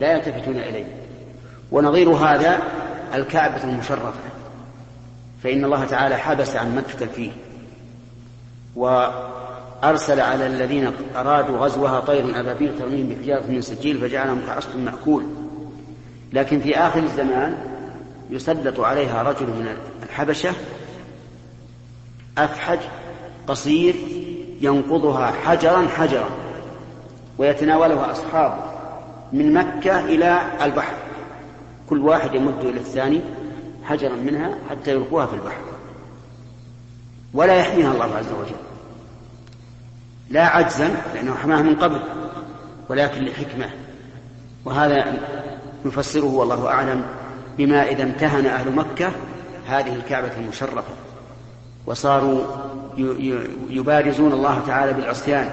[0.00, 0.84] لا يلتفتون إليه.
[1.72, 2.58] ونظير هذا
[3.14, 4.12] الكعبة المشرفة
[5.42, 7.32] فإن الله تعالى حبس عن مكة الفيل
[8.76, 15.24] وأرسل على الذين أرادوا غزوها طير أبابيل ترميهم بحجارة من سجيل فجعلهم كعصف مأكول.
[16.32, 17.56] لكن في آخر الزمان
[18.30, 20.50] يسلط عليها رجل من الحبشة
[22.38, 22.78] أفحج
[23.48, 23.94] قصير
[24.60, 26.28] ينقضها حجرا حجرا.
[27.38, 28.62] ويتناولها أصحابه
[29.32, 30.94] من مكة إلى البحر.
[31.90, 33.20] كل واحد يمد إلى الثاني
[33.84, 35.60] حجرا منها حتى يلقوها في البحر.
[37.34, 38.56] ولا يحميها الله عز وجل.
[40.30, 42.00] لا عجزا لأنه حماها من قبل
[42.88, 43.70] ولكن لحكمة.
[44.64, 45.14] وهذا
[45.84, 47.04] نفسره والله أعلم
[47.58, 49.10] بما إذا امتهن أهل مكة
[49.66, 50.82] هذه الكعبة المشرفة.
[51.86, 52.40] وصاروا
[53.70, 55.50] يبارزون الله تعالى بالعصيان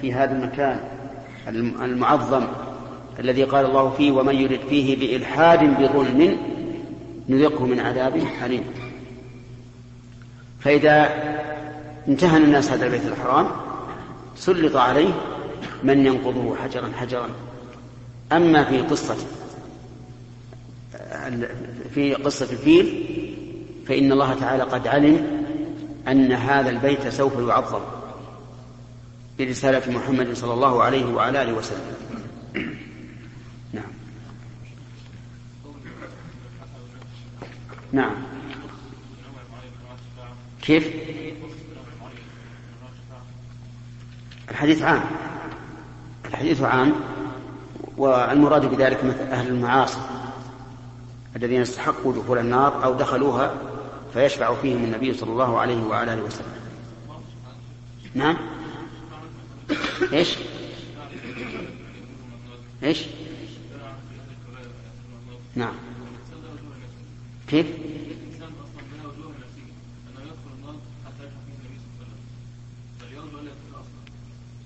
[0.00, 0.80] في هذا المكان.
[1.48, 2.46] المعظم
[3.20, 6.38] الذي قال الله فيه ومن يرد فيه بإلحاد بظلم
[7.28, 8.64] نذقه من عذاب أليم.
[10.60, 11.08] فإذا
[12.08, 13.46] امتهن الناس هذا البيت الحرام
[14.36, 15.12] سلط عليه
[15.82, 17.28] من ينقضه حجرا حجرا.
[18.32, 19.16] أما في قصة
[21.94, 23.04] في قصة الفيل
[23.86, 25.44] فإن الله تعالى قد علم
[26.08, 27.80] أن هذا البيت سوف يعظم.
[29.38, 31.96] برسالة محمد صلى الله عليه وعلى آله وسلم.
[33.72, 33.92] نعم.
[37.92, 38.14] نعم.
[40.62, 40.88] كيف؟
[44.50, 45.02] الحديث عام.
[46.24, 46.92] الحديث عام
[47.96, 49.98] والمراد بذلك مثل أهل المعاصي
[51.36, 53.54] الذين استحقوا دخول النار أو دخلوها
[54.12, 56.54] فيشفع فيهم النبي صلى الله عليه وعلى آله وسلم.
[58.14, 58.53] نعم.
[60.12, 60.36] إيش؟
[62.82, 63.04] إيش؟
[65.54, 65.74] نعم.
[67.48, 67.66] كيف؟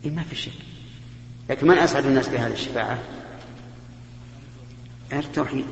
[0.05, 0.53] إيه ما في شك.
[1.51, 2.99] لكن من أسعد الناس بهذه الشفاعة؟
[5.13, 5.65] التوحيد.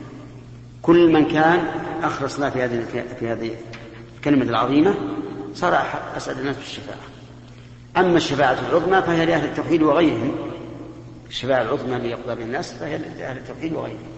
[0.83, 1.59] كل من كان
[2.03, 2.85] أخلص الله في هذه
[3.21, 3.57] في هذه
[4.17, 4.95] الكلمة العظيمة
[5.55, 7.16] صار أسعد الناس بالشفاعة
[7.97, 10.37] أما الشفاعة العظمى فهي لأهل التوحيد وغيرهم.
[11.29, 14.17] الشفاعة العظمى ليقضى بها الناس فهي لأهل التوحيد وغيرهم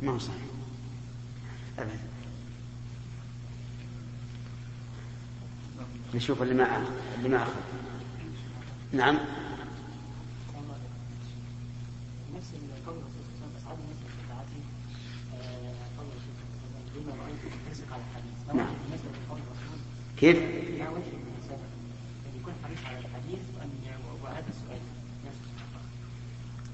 [0.00, 0.42] ما هو صحيح
[1.78, 1.98] أبدا
[6.24, 6.84] نشوف اللي ما
[7.18, 7.50] اللي أخذ
[8.92, 9.18] نعم.
[18.54, 18.66] نعم.
[20.16, 20.38] كيف؟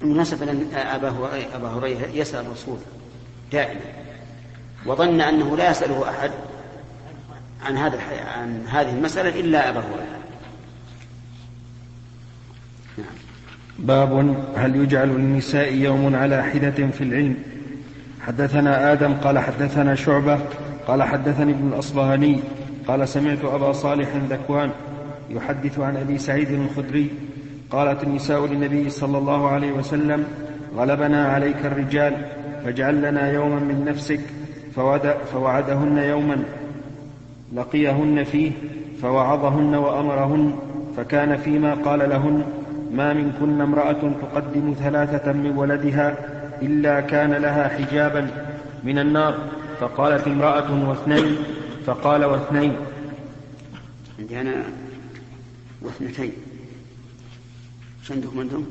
[0.01, 0.73] المناسبة أن
[1.53, 2.77] أبا هريرة يسأل الرسول
[3.51, 3.81] دائما
[4.85, 6.31] وظن أنه لا يسأله أحد.
[7.65, 7.99] عن هذا
[8.37, 10.21] عن هذه المسألة إلا أبا هريرة
[12.97, 13.07] نعم.
[13.79, 17.35] باب هل يجعل للنساء يوم على حدة في العلم
[18.21, 20.39] حدثنا آدم قال حدثنا شعبة
[20.87, 22.39] قال حدثني ابن الأصبهاني
[22.87, 24.71] قال سمعت أبا صالح ذكوان
[25.29, 27.09] يحدث عن أبي سعيد الخدري
[27.71, 30.25] قالت النساء للنبي صلى الله عليه وسلم
[30.75, 32.25] غلبنا عليك الرجال
[32.63, 34.21] فاجعل لنا يوما من نفسك
[35.33, 36.43] فوعدهن يوما
[37.53, 38.51] لقيهن فيه
[39.01, 40.59] فوعظهن وأمرهن
[40.97, 42.45] فكان فيما قال لهن
[42.91, 46.17] ما منكن امرأة تقدم ثلاثة من ولدها
[46.61, 48.27] إلا كان لها حجابا
[48.83, 49.49] من النار.
[49.79, 51.37] فقالت امرأة واثنين
[51.85, 52.75] فقال واثنين.
[54.19, 54.63] عندي أنا
[55.81, 56.31] واثنتين.
[58.03, 58.65] شو عندكم أنتم؟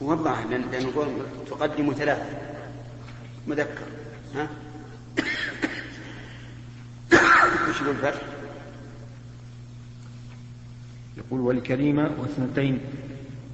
[0.00, 0.62] وضح لأن
[1.50, 2.24] تقدم ثلاثة.
[3.46, 3.86] مذكر.
[4.34, 4.48] ها؟
[7.68, 8.20] وش الفتح؟
[11.18, 12.78] يقول والكريمة واثنتين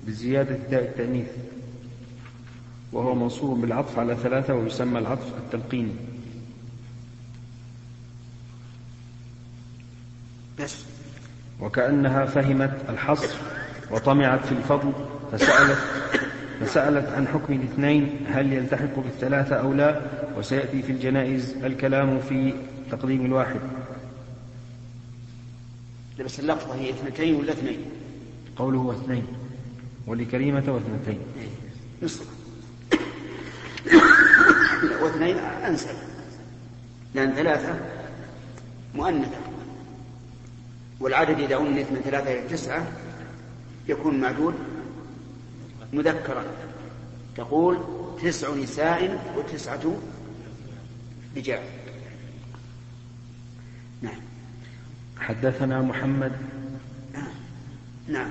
[0.07, 1.27] بزيادة داء التأنيث
[2.93, 5.93] وهو منصوب بالعطف على ثلاثة ويسمى العطف التلقيني.
[10.61, 10.85] بس.
[11.61, 13.37] وكأنها فهمت الحصر
[13.91, 14.93] وطمعت في الفضل
[15.33, 15.79] فسألت
[16.61, 20.01] فسألت عن حكم الاثنين هل يلتحق بالثلاثة أو لا؟
[20.39, 22.55] وسيأتي في الجنائز الكلام في
[22.91, 23.61] تقديم الواحد.
[26.21, 27.85] بس اللفظة هي اثنتين ولا اثنين؟
[28.57, 29.27] قوله اثنين.
[30.07, 31.21] ولكريمة واثنتين
[32.03, 32.27] نصف.
[35.03, 35.95] واثنين أنسب.
[37.15, 37.81] لأن ثلاثة
[38.95, 39.39] مؤنثة.
[41.01, 42.87] والعدد إذا أنث من ثلاثة إلى تسعة
[43.89, 44.55] يكون معدود
[45.93, 46.45] مذكرا.
[47.37, 47.79] تقول
[48.23, 49.97] تسع نساء وتسعة
[51.37, 51.63] رجال
[54.03, 54.21] نعم
[55.21, 56.33] حدثنا محمد.
[58.09, 58.31] نعم.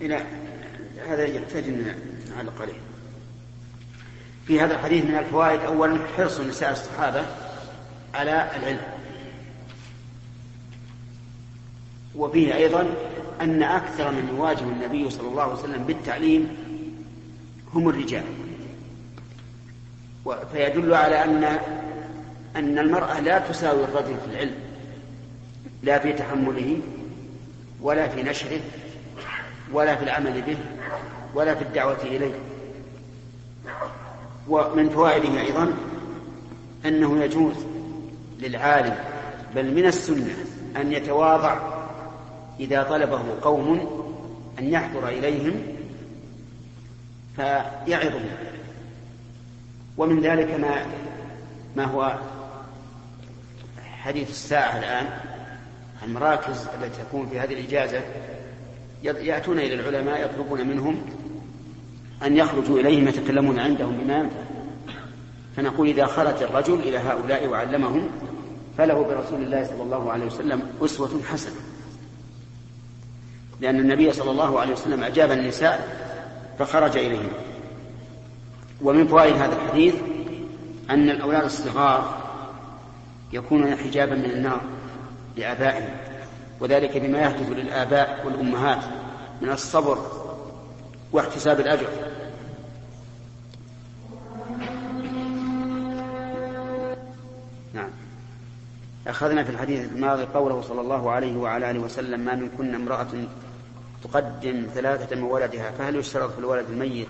[0.00, 0.22] إلى
[1.08, 1.94] هذا يحتاج أن
[2.36, 2.80] نعلق عليه
[4.46, 7.26] في هذا الحديث من الفوائد أولا حرص نساء الصحابة
[8.14, 8.80] على العلم.
[12.14, 12.94] وفيه أيضا
[13.40, 16.56] أن أكثر من يواجه النبي صلى الله عليه وسلم بالتعليم
[17.74, 18.24] هم الرجال.
[20.52, 21.58] فيدل على أن
[22.56, 24.54] أن المرأة لا تساوي الرجل في العلم
[25.82, 26.78] لا في تحمله
[27.80, 28.60] ولا في نشره
[29.72, 30.56] ولا في العمل به
[31.34, 32.34] ولا في الدعوة إليه.
[34.48, 35.74] ومن فوائده أيضا
[36.86, 37.54] أنه يجوز
[38.40, 38.96] للعالم
[39.54, 40.34] بل من السنة
[40.76, 41.58] أن يتواضع
[42.60, 43.78] إذا طلبه قوم
[44.58, 45.62] أن يحضر إليهم
[47.36, 48.24] فيعظهم.
[49.96, 50.86] ومن ذلك ما
[51.76, 52.18] ما هو
[54.04, 55.06] حديث الساعة الآن
[56.02, 58.00] المراكز التي تكون في هذه الإجازة
[59.02, 61.02] يأتون إلى العلماء يطلبون منهم
[62.22, 64.36] أن يخرجوا إليهم يتكلمون عندهم بما ينفع.
[65.56, 68.08] فنقول إذا خرج الرجل إلى هؤلاء وعلمهم
[68.78, 71.56] فله برسول الله صلى الله عليه وسلم أسوة حسنة.
[73.60, 75.98] لأن النبي صلى الله عليه وسلم أجاب النساء
[76.58, 77.32] فخرج إليهم.
[78.82, 79.94] ومن فوائد هذا الحديث
[80.90, 82.23] أن الأولاد الصغار
[83.34, 84.60] يكونون حجابا من النار
[85.36, 85.96] لآبائهم
[86.60, 88.84] وذلك بما يحدث للآباء والأمهات
[89.42, 89.98] من الصبر
[91.12, 91.86] واحتساب الأجر.
[97.72, 97.90] نعم.
[99.06, 103.06] أخذنا في الحديث الماضي قوله صلى الله عليه وعلى آله وسلم ما من كن امرأة
[104.04, 107.08] تقدم ثلاثة من ولدها فهل يشترط في الولد الميت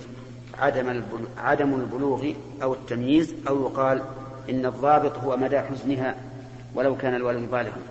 [0.58, 1.02] عدم
[1.38, 4.02] عدم البلوغ أو التمييز أو يقال
[4.50, 6.14] إن الضابط هو مدى حزنها
[6.74, 7.82] ولو كان الولد بالغا.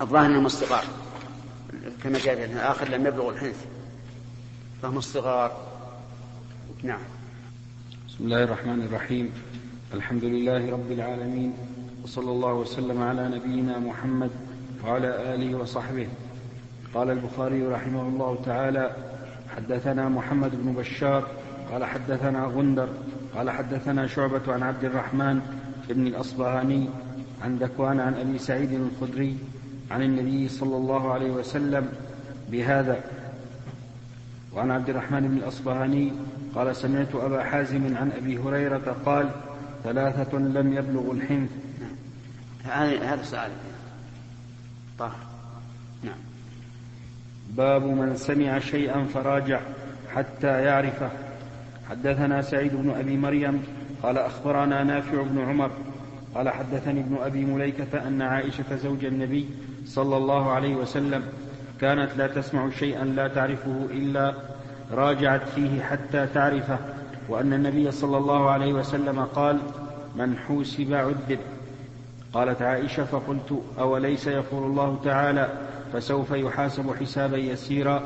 [0.00, 0.84] الظاهر أنهم الصغار
[2.02, 3.64] كما جاء في الآخر لم يبلغوا الحنث.
[4.82, 5.56] فهم الصغار.
[6.82, 7.00] نعم.
[8.08, 9.32] بسم الله الرحمن الرحيم.
[9.94, 11.52] الحمد لله رب العالمين
[12.04, 14.30] وصلى الله وسلم على نبينا محمد
[14.84, 16.08] وعلى آله وصحبه.
[16.94, 18.96] قال البخاري رحمه الله تعالى
[19.56, 21.28] حدثنا محمد بن بشار
[21.72, 22.88] قال حدثنا غندر
[23.36, 25.40] قال حدثنا شعبة عن عبد الرحمن
[25.88, 26.88] بن الأصبهاني
[27.44, 29.36] عن ذكوان عن أبي سعيد الخدري
[29.90, 31.88] عن النبي صلى الله عليه وسلم
[32.48, 33.00] بهذا.
[34.52, 36.12] وعن عبد الرحمن بن الأصبهاني
[36.54, 39.30] قال سمعت أبا حازم عن أبي هريرة قال
[39.84, 41.50] ثلاثة لم يبلغوا الحنث
[42.64, 43.50] هذا سؤال.
[44.98, 45.26] طاهر
[46.02, 46.18] نعم.
[47.50, 49.60] باب من سمع شيئا فراجع
[50.14, 51.25] حتى يعرفه.
[51.90, 53.62] حدثنا سعيد بن أبي مريم
[54.02, 55.70] قال أخبرنا نافع بن عمر
[56.34, 59.48] قال حدثني ابن أبي مليكة أن عائشة زوج النبي
[59.86, 61.22] صلى الله عليه وسلم
[61.80, 64.34] كانت لا تسمع شيئا لا تعرفه إلا
[64.92, 66.78] راجعت فيه حتى تعرفه
[67.28, 69.58] وأن النبي صلى الله عليه وسلم قال
[70.16, 71.38] من حوسب عذب
[72.32, 75.48] قالت عائشة فقلت أوليس يقول الله تعالى
[75.92, 78.02] فسوف يحاسب حسابا يسيرا؟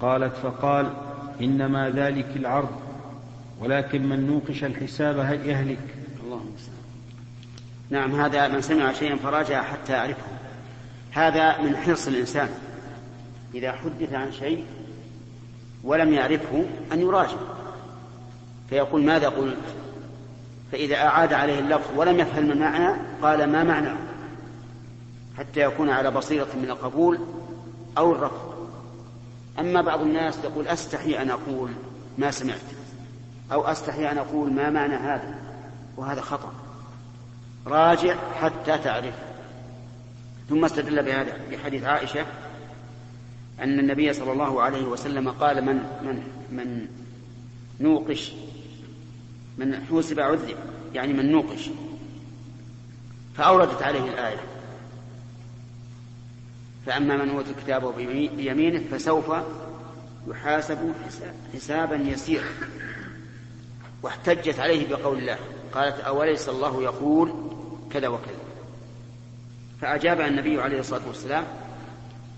[0.00, 0.90] قالت فقال
[1.40, 2.87] إنما ذلك العرض
[3.60, 5.94] ولكن من نوقش الحساب هل يهلك؟
[6.24, 6.54] اللهم
[7.90, 10.38] نعم هذا من سمع شيئا فراجع حتى يعرفه
[11.10, 12.48] هذا من حرص الإنسان.
[13.54, 14.64] إذا حدث عن شيء
[15.84, 17.36] ولم يعرفه أن يراجع.
[18.70, 19.56] فيقول ماذا قلت؟
[20.72, 23.96] فإذا أعاد عليه اللفظ ولم يفهم المعنى قال ما معناه
[25.38, 27.18] حتى يكون على بصيرة من القبول
[27.98, 28.68] أو الرفض.
[29.58, 31.70] أما بعض الناس يقول أستحي أن أقول
[32.18, 32.77] ما سمعت.
[33.52, 35.34] أو أستحي أن أقول ما معنى هذا
[35.96, 36.52] وهذا خطأ.
[37.66, 39.14] راجع حتى تعرف
[40.48, 42.26] ثم استدل بهذا بحديث عائشة
[43.60, 46.86] أن النبي صلى الله عليه وسلم قال من من من
[47.80, 48.32] نوقش
[49.58, 50.56] من حوسب عذب
[50.94, 51.70] يعني من نوقش
[53.36, 54.40] فأوردت عليه الآية.
[56.86, 57.92] فأما من أوتي كتابه
[58.36, 59.32] بيمينه فسوف
[60.28, 60.92] يحاسب
[61.54, 62.44] حسابا يسيرا.
[64.02, 65.38] واحتجت عليه بقول الله.
[65.72, 67.32] قالت أوليس الله يقول
[67.90, 68.38] كذا وكذا.
[69.80, 71.44] فأجاب النبي عليه الصلاة والسلام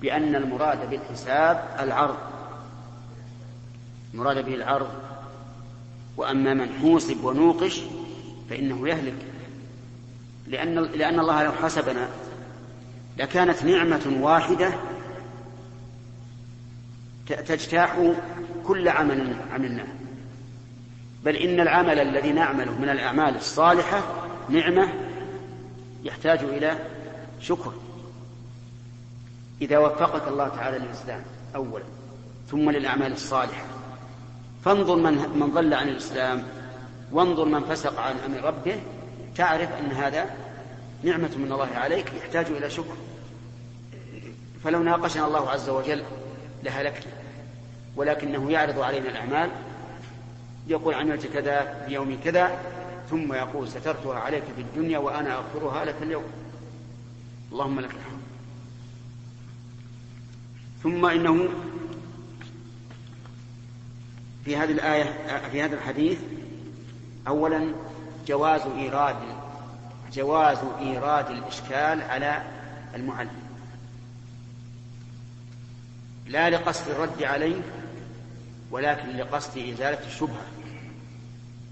[0.01, 2.17] بأن المراد بالحساب العرض.
[4.15, 4.91] المراد به العرض.
[6.17, 7.81] وأما من حوسب ونوقش
[8.51, 9.27] فإنه يهلك.
[10.47, 12.09] لأن, لأن الله لو حسبنا
[13.19, 14.73] لكانت نعمة واحدة
[17.27, 18.13] تجتاح
[18.67, 20.00] كل عمل عملناه.
[21.25, 24.03] بل إن العمل الذي نعمله من الأعمال الصالحة
[24.49, 24.89] نعمة
[26.05, 26.79] يحتاج إلى
[27.41, 27.73] شكر.
[29.63, 31.23] إذا وفقك الله تعالى للإسلام
[31.57, 31.85] أولا.
[32.51, 33.65] ثم للأعمال الصالحة.
[34.65, 36.43] فانظر من من ضل عن الإسلام
[37.13, 38.81] وانظر من فسق عن أمر ربه
[39.37, 40.31] تعرف أن هذا
[41.03, 42.97] نعمة من الله عليك يحتاج إلى شكر.
[44.65, 46.03] فلو ناقشنا الله عز وجل
[46.63, 47.13] لهلكنا
[47.97, 49.51] ولكنه يعرض علينا الأعمال
[50.71, 52.59] يقول عملت كذا في يوم كذا
[53.11, 56.25] ثم يقول سترتها عليك في الدنيا وأنا أغفرها لك اليوم.
[57.53, 58.21] اللهم لك الحمد.
[60.83, 61.49] ثم إنه
[64.45, 66.19] في هذه الآية في هذا الحديث
[67.29, 67.73] أولا
[68.27, 69.17] جواز إيراد
[70.13, 72.43] جواز إيراد الإشكال على
[72.95, 73.41] المعلم.
[76.27, 77.61] لا لقصد الرد عليه
[78.71, 80.60] ولكن لقصد إزالة الشبهة.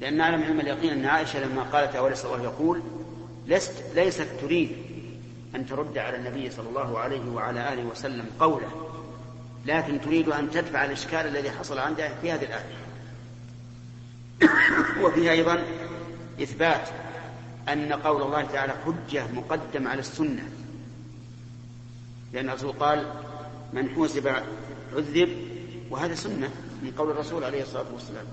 [0.01, 2.83] لأن نعلم علم اليقين أن عائشة لما قالت أوليس الله يقول
[3.47, 4.77] لست ليست تريد
[5.55, 8.89] أن ترد على النبي صلى الله عليه وعلى آله وسلم قوله
[9.67, 12.79] لكن تريد أن تدفع الإشكال الذي حصل عندها في هذه الآية.
[15.05, 15.63] وفيها أيضا
[16.43, 16.89] إثبات
[17.69, 20.49] أن قول الله تعالى حجة مقدم على السنة.
[22.33, 23.13] لأن الرسول قال
[23.73, 24.29] من حوسب
[24.97, 25.29] عذب
[25.91, 26.51] وهذا سنة
[26.83, 28.27] من قول الرسول عليه الصلاة والسلام.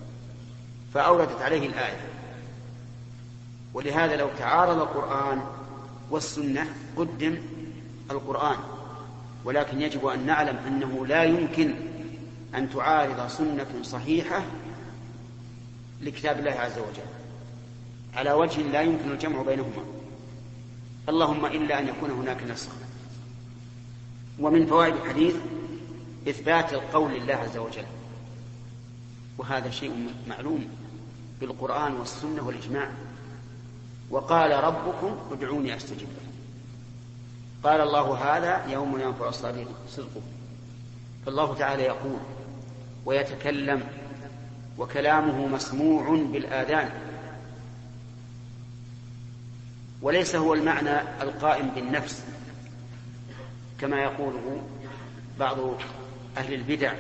[0.96, 2.08] فأوردت عليه الآية.
[3.74, 5.42] ولهذا لو تعارض القرآن
[6.12, 6.68] والسنة
[6.98, 7.38] قدم
[8.12, 8.58] القرآن.
[9.46, 11.76] ولكن يجب أن نعلم أنه لا يمكن
[12.56, 14.44] أن تعارض سنة صحيحة
[16.02, 17.10] لكتاب الله عز وجل.
[18.14, 19.84] على وجه لا يمكن الجمع بينهما.
[21.10, 22.72] اللهم إلا أن يكون هناك نسخ.
[24.40, 25.36] ومن فوائد الحديث
[26.30, 27.86] إثبات القول لله عز وجل.
[29.38, 30.85] وهذا شيء معلوم.
[31.40, 32.90] بالقرآن والسنة والإجماع.
[34.10, 36.32] وقال ربكم ادعوني أستجب لكم.
[37.64, 40.22] قال الله هذا يوم ينفع الصادق صدقه.
[41.26, 42.20] فالله تعالى يقول
[43.06, 43.84] ويتكلم
[44.78, 46.90] وكلامه مسموع بالآذان.
[50.02, 52.24] وليس هو المعنى القائم بالنفس
[53.80, 54.62] كما يقوله
[55.40, 55.58] بعض
[56.38, 56.94] أهل البدع.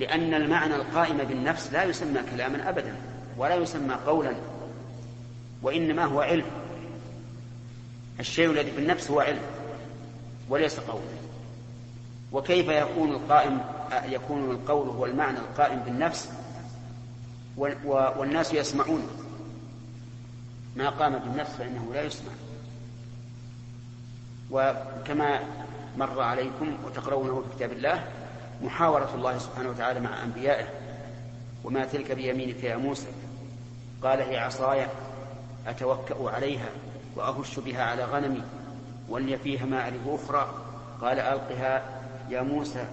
[0.00, 2.96] لأن المعنى القائم بالنفس لا يسمى كلاما أبدا
[3.36, 4.34] ولا يسمى قولا
[5.62, 6.44] وإنما هو علم.
[8.20, 9.42] الشيء الذي في النفس هو علم
[10.48, 11.00] وليس قول.
[12.32, 13.60] وكيف يكون القائم
[14.04, 16.28] يكون القول هو المعنى القائم بالنفس؟
[18.16, 19.08] والناس يسمعون
[20.76, 22.32] ما قام بالنفس فإنه لا يسمع.
[24.50, 25.40] وكما
[25.96, 28.04] مر عليكم وتقرونه في كتاب الله
[28.62, 30.64] محاورة الله سبحانه وتعالى مع أنبيائه
[31.64, 33.06] وما تلك بيمينك يا موسى؟
[34.02, 34.86] قال هي عصاي
[35.66, 36.68] أتوكأ عليها
[37.16, 38.42] وأهش بها على غنمي
[39.08, 40.54] ولي فيها مآرب أخرى.
[41.00, 41.82] قال ألقها
[42.28, 42.84] يا موسى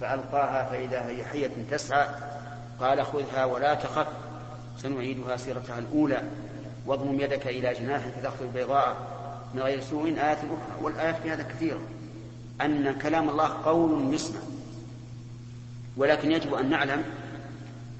[0.00, 2.06] فألقاها فإذا هي حية تسعى.
[2.80, 4.06] قال خذها ولا تخف
[4.78, 6.22] سنعيدها سيرتها الأولى.
[6.86, 8.96] واضمم يدك إلى جناحك تأخذ بيضاء
[9.54, 11.80] من غير سوء آية أخرى والآيات في هذا كثيرة.
[12.60, 14.40] أن كلام الله قول يسمع.
[15.98, 17.04] ولكن يجب أن نعلم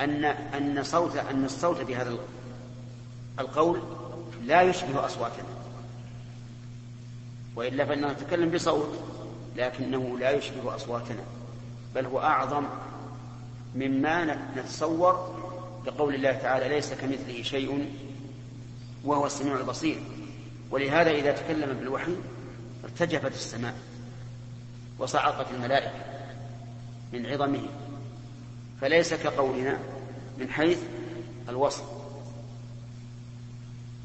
[0.01, 2.15] أن أن صوت أن الصوت بهذا
[3.39, 3.83] القول
[4.45, 5.47] لا يشبه أصواتنا.
[7.57, 8.99] وإلا فإننا نتكلم بصوت
[9.57, 11.23] لكنه لا يشبه أصواتنا
[11.95, 12.65] بل هو أعظم
[13.75, 15.35] مما نتصور
[15.87, 17.95] بقول الله تعالى ليس كمثله شيء
[19.05, 20.01] وهو السميع البصير
[20.71, 22.17] ولهذا إذا تكلم بالوحي
[22.85, 23.75] ارتجفت السماء
[24.99, 25.91] وصعقت الملائكة
[27.13, 27.88] من عظمه.
[28.81, 29.79] فليس كقولنا
[30.39, 30.79] من حيث
[31.49, 31.85] الوصف.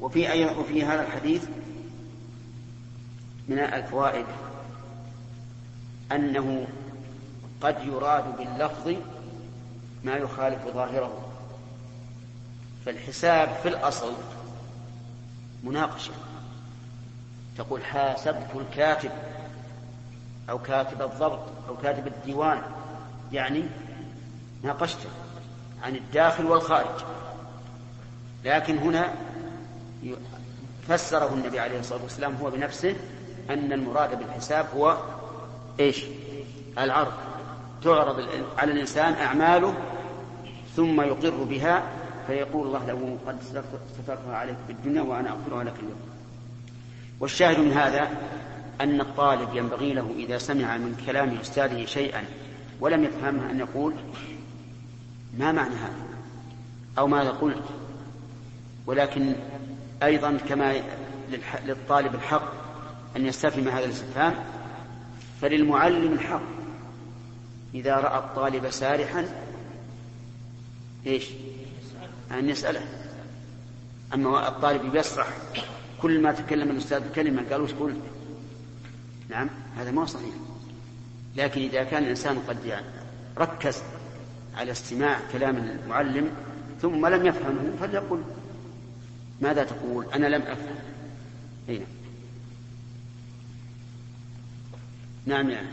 [0.00, 1.44] وفي أي وفي هذا الحديث
[3.48, 4.26] من الفوائد
[6.12, 6.66] أنه
[7.60, 8.94] قد يراد باللفظ
[10.04, 11.28] ما يخالف ظاهره.
[12.86, 14.12] فالحساب في الأصل
[15.64, 16.12] مناقشة.
[17.58, 19.10] تقول حاسبت الكاتب
[20.50, 22.62] أو كاتب الضبط أو كاتب الديوان
[23.32, 23.62] يعني
[24.64, 25.08] ناقشته
[25.82, 27.04] عن الداخل والخارج.
[28.44, 29.14] لكن هنا
[30.88, 32.96] فسره النبي عليه الصلاة والسلام هو بنفسه
[33.50, 34.96] أن المراد بالحساب هو
[35.80, 36.04] إيش؟
[36.78, 37.12] العرض.
[37.82, 39.74] تعرض على الإنسان أعماله
[40.76, 41.82] ثم يقر بها
[42.26, 43.36] فيقول الله له قد
[44.02, 46.00] سترتها عليك في الدنيا وأنا أغفرها لك اليوم.
[47.20, 48.08] والشاهد من هذا
[48.80, 52.24] أن الطالب ينبغي له إذا سمع من كلام أستاذه شيئا
[52.80, 53.94] ولم يفهمه أن يقول
[55.38, 56.04] ما معنى هذا؟
[56.98, 57.64] أو ماذا قلت؟
[58.86, 59.34] ولكن
[60.02, 60.82] أيضا كما
[61.64, 62.52] للطالب الحق
[63.16, 64.34] أن يستفهم هذا الاستفهام
[65.40, 66.42] فللمعلم الحق.
[67.74, 69.28] إذا رأى الطالب سارحا
[71.06, 71.30] إيش؟
[72.30, 72.82] أن يسأله.
[74.14, 75.28] أما الطالب يسرح
[76.02, 78.00] كل ما تكلم الأستاذ بكلمة قال وش قلت؟
[79.28, 80.34] نعم هذا ما صحيح.
[81.36, 82.86] لكن إذا كان الإنسان قد يعني
[83.38, 83.82] ركز
[84.56, 86.30] على استماع كلام المعلم
[86.82, 88.22] ثم لم يفهمه فليقل.
[89.40, 90.76] ماذا تقول؟ أنا لم أفهم.
[91.68, 91.86] هنا.
[95.26, 95.68] نعم يعني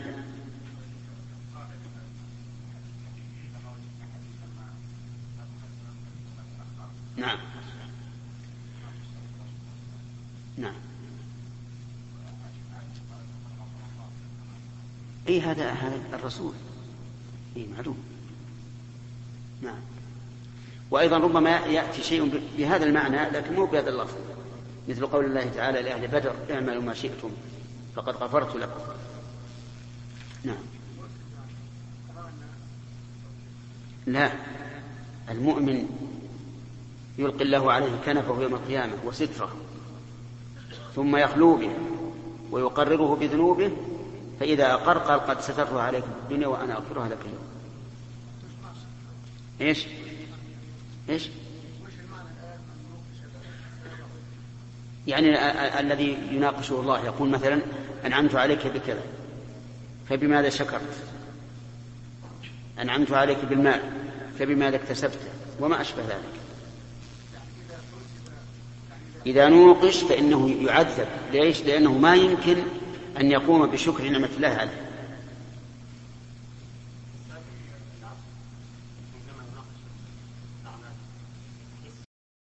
[7.16, 7.38] نعم.
[10.56, 10.74] نعم.
[15.28, 16.54] اي هذا هذا الرسول.
[17.56, 18.11] اي معلوم.
[20.92, 24.14] وأيضا ربما يأتي شيء بهذا المعنى لكن مو بهذا اللفظ.
[24.88, 27.30] مثل قول الله تعالى لأهل بدر اعملوا ما شئتم
[27.96, 28.80] فقد غفرت لكم.
[30.44, 30.56] نعم.
[34.06, 34.32] لا.
[35.30, 35.88] المؤمن
[37.18, 39.52] يلقي الله عليه كنفه يوم القيامة وستره
[40.96, 41.70] ثم يخلو به
[42.50, 43.72] ويقرره بذنوبه
[44.40, 47.44] فإذا أقر قال قد سترها عليك الدنيا وأنا أغفرها لك اليوم.
[49.60, 49.86] إيش؟
[51.08, 51.28] إيش؟
[55.06, 55.38] يعني
[55.80, 57.60] الذي يناقشه الله يقول مثلا
[58.06, 59.02] أنعمت عليك بكذا.
[60.08, 60.94] فبماذا شكرت؟
[62.80, 63.80] أنعمت عليك بالمال
[64.38, 65.28] فبماذا اكتسبته
[65.60, 66.42] وما أشبه ذلك.
[69.26, 71.08] إذا نوقش فإنه يعذب.
[71.32, 72.56] ليش؟ لأنه ما يمكن
[73.20, 74.81] أن يقوم بشكر نعمة الله عليه.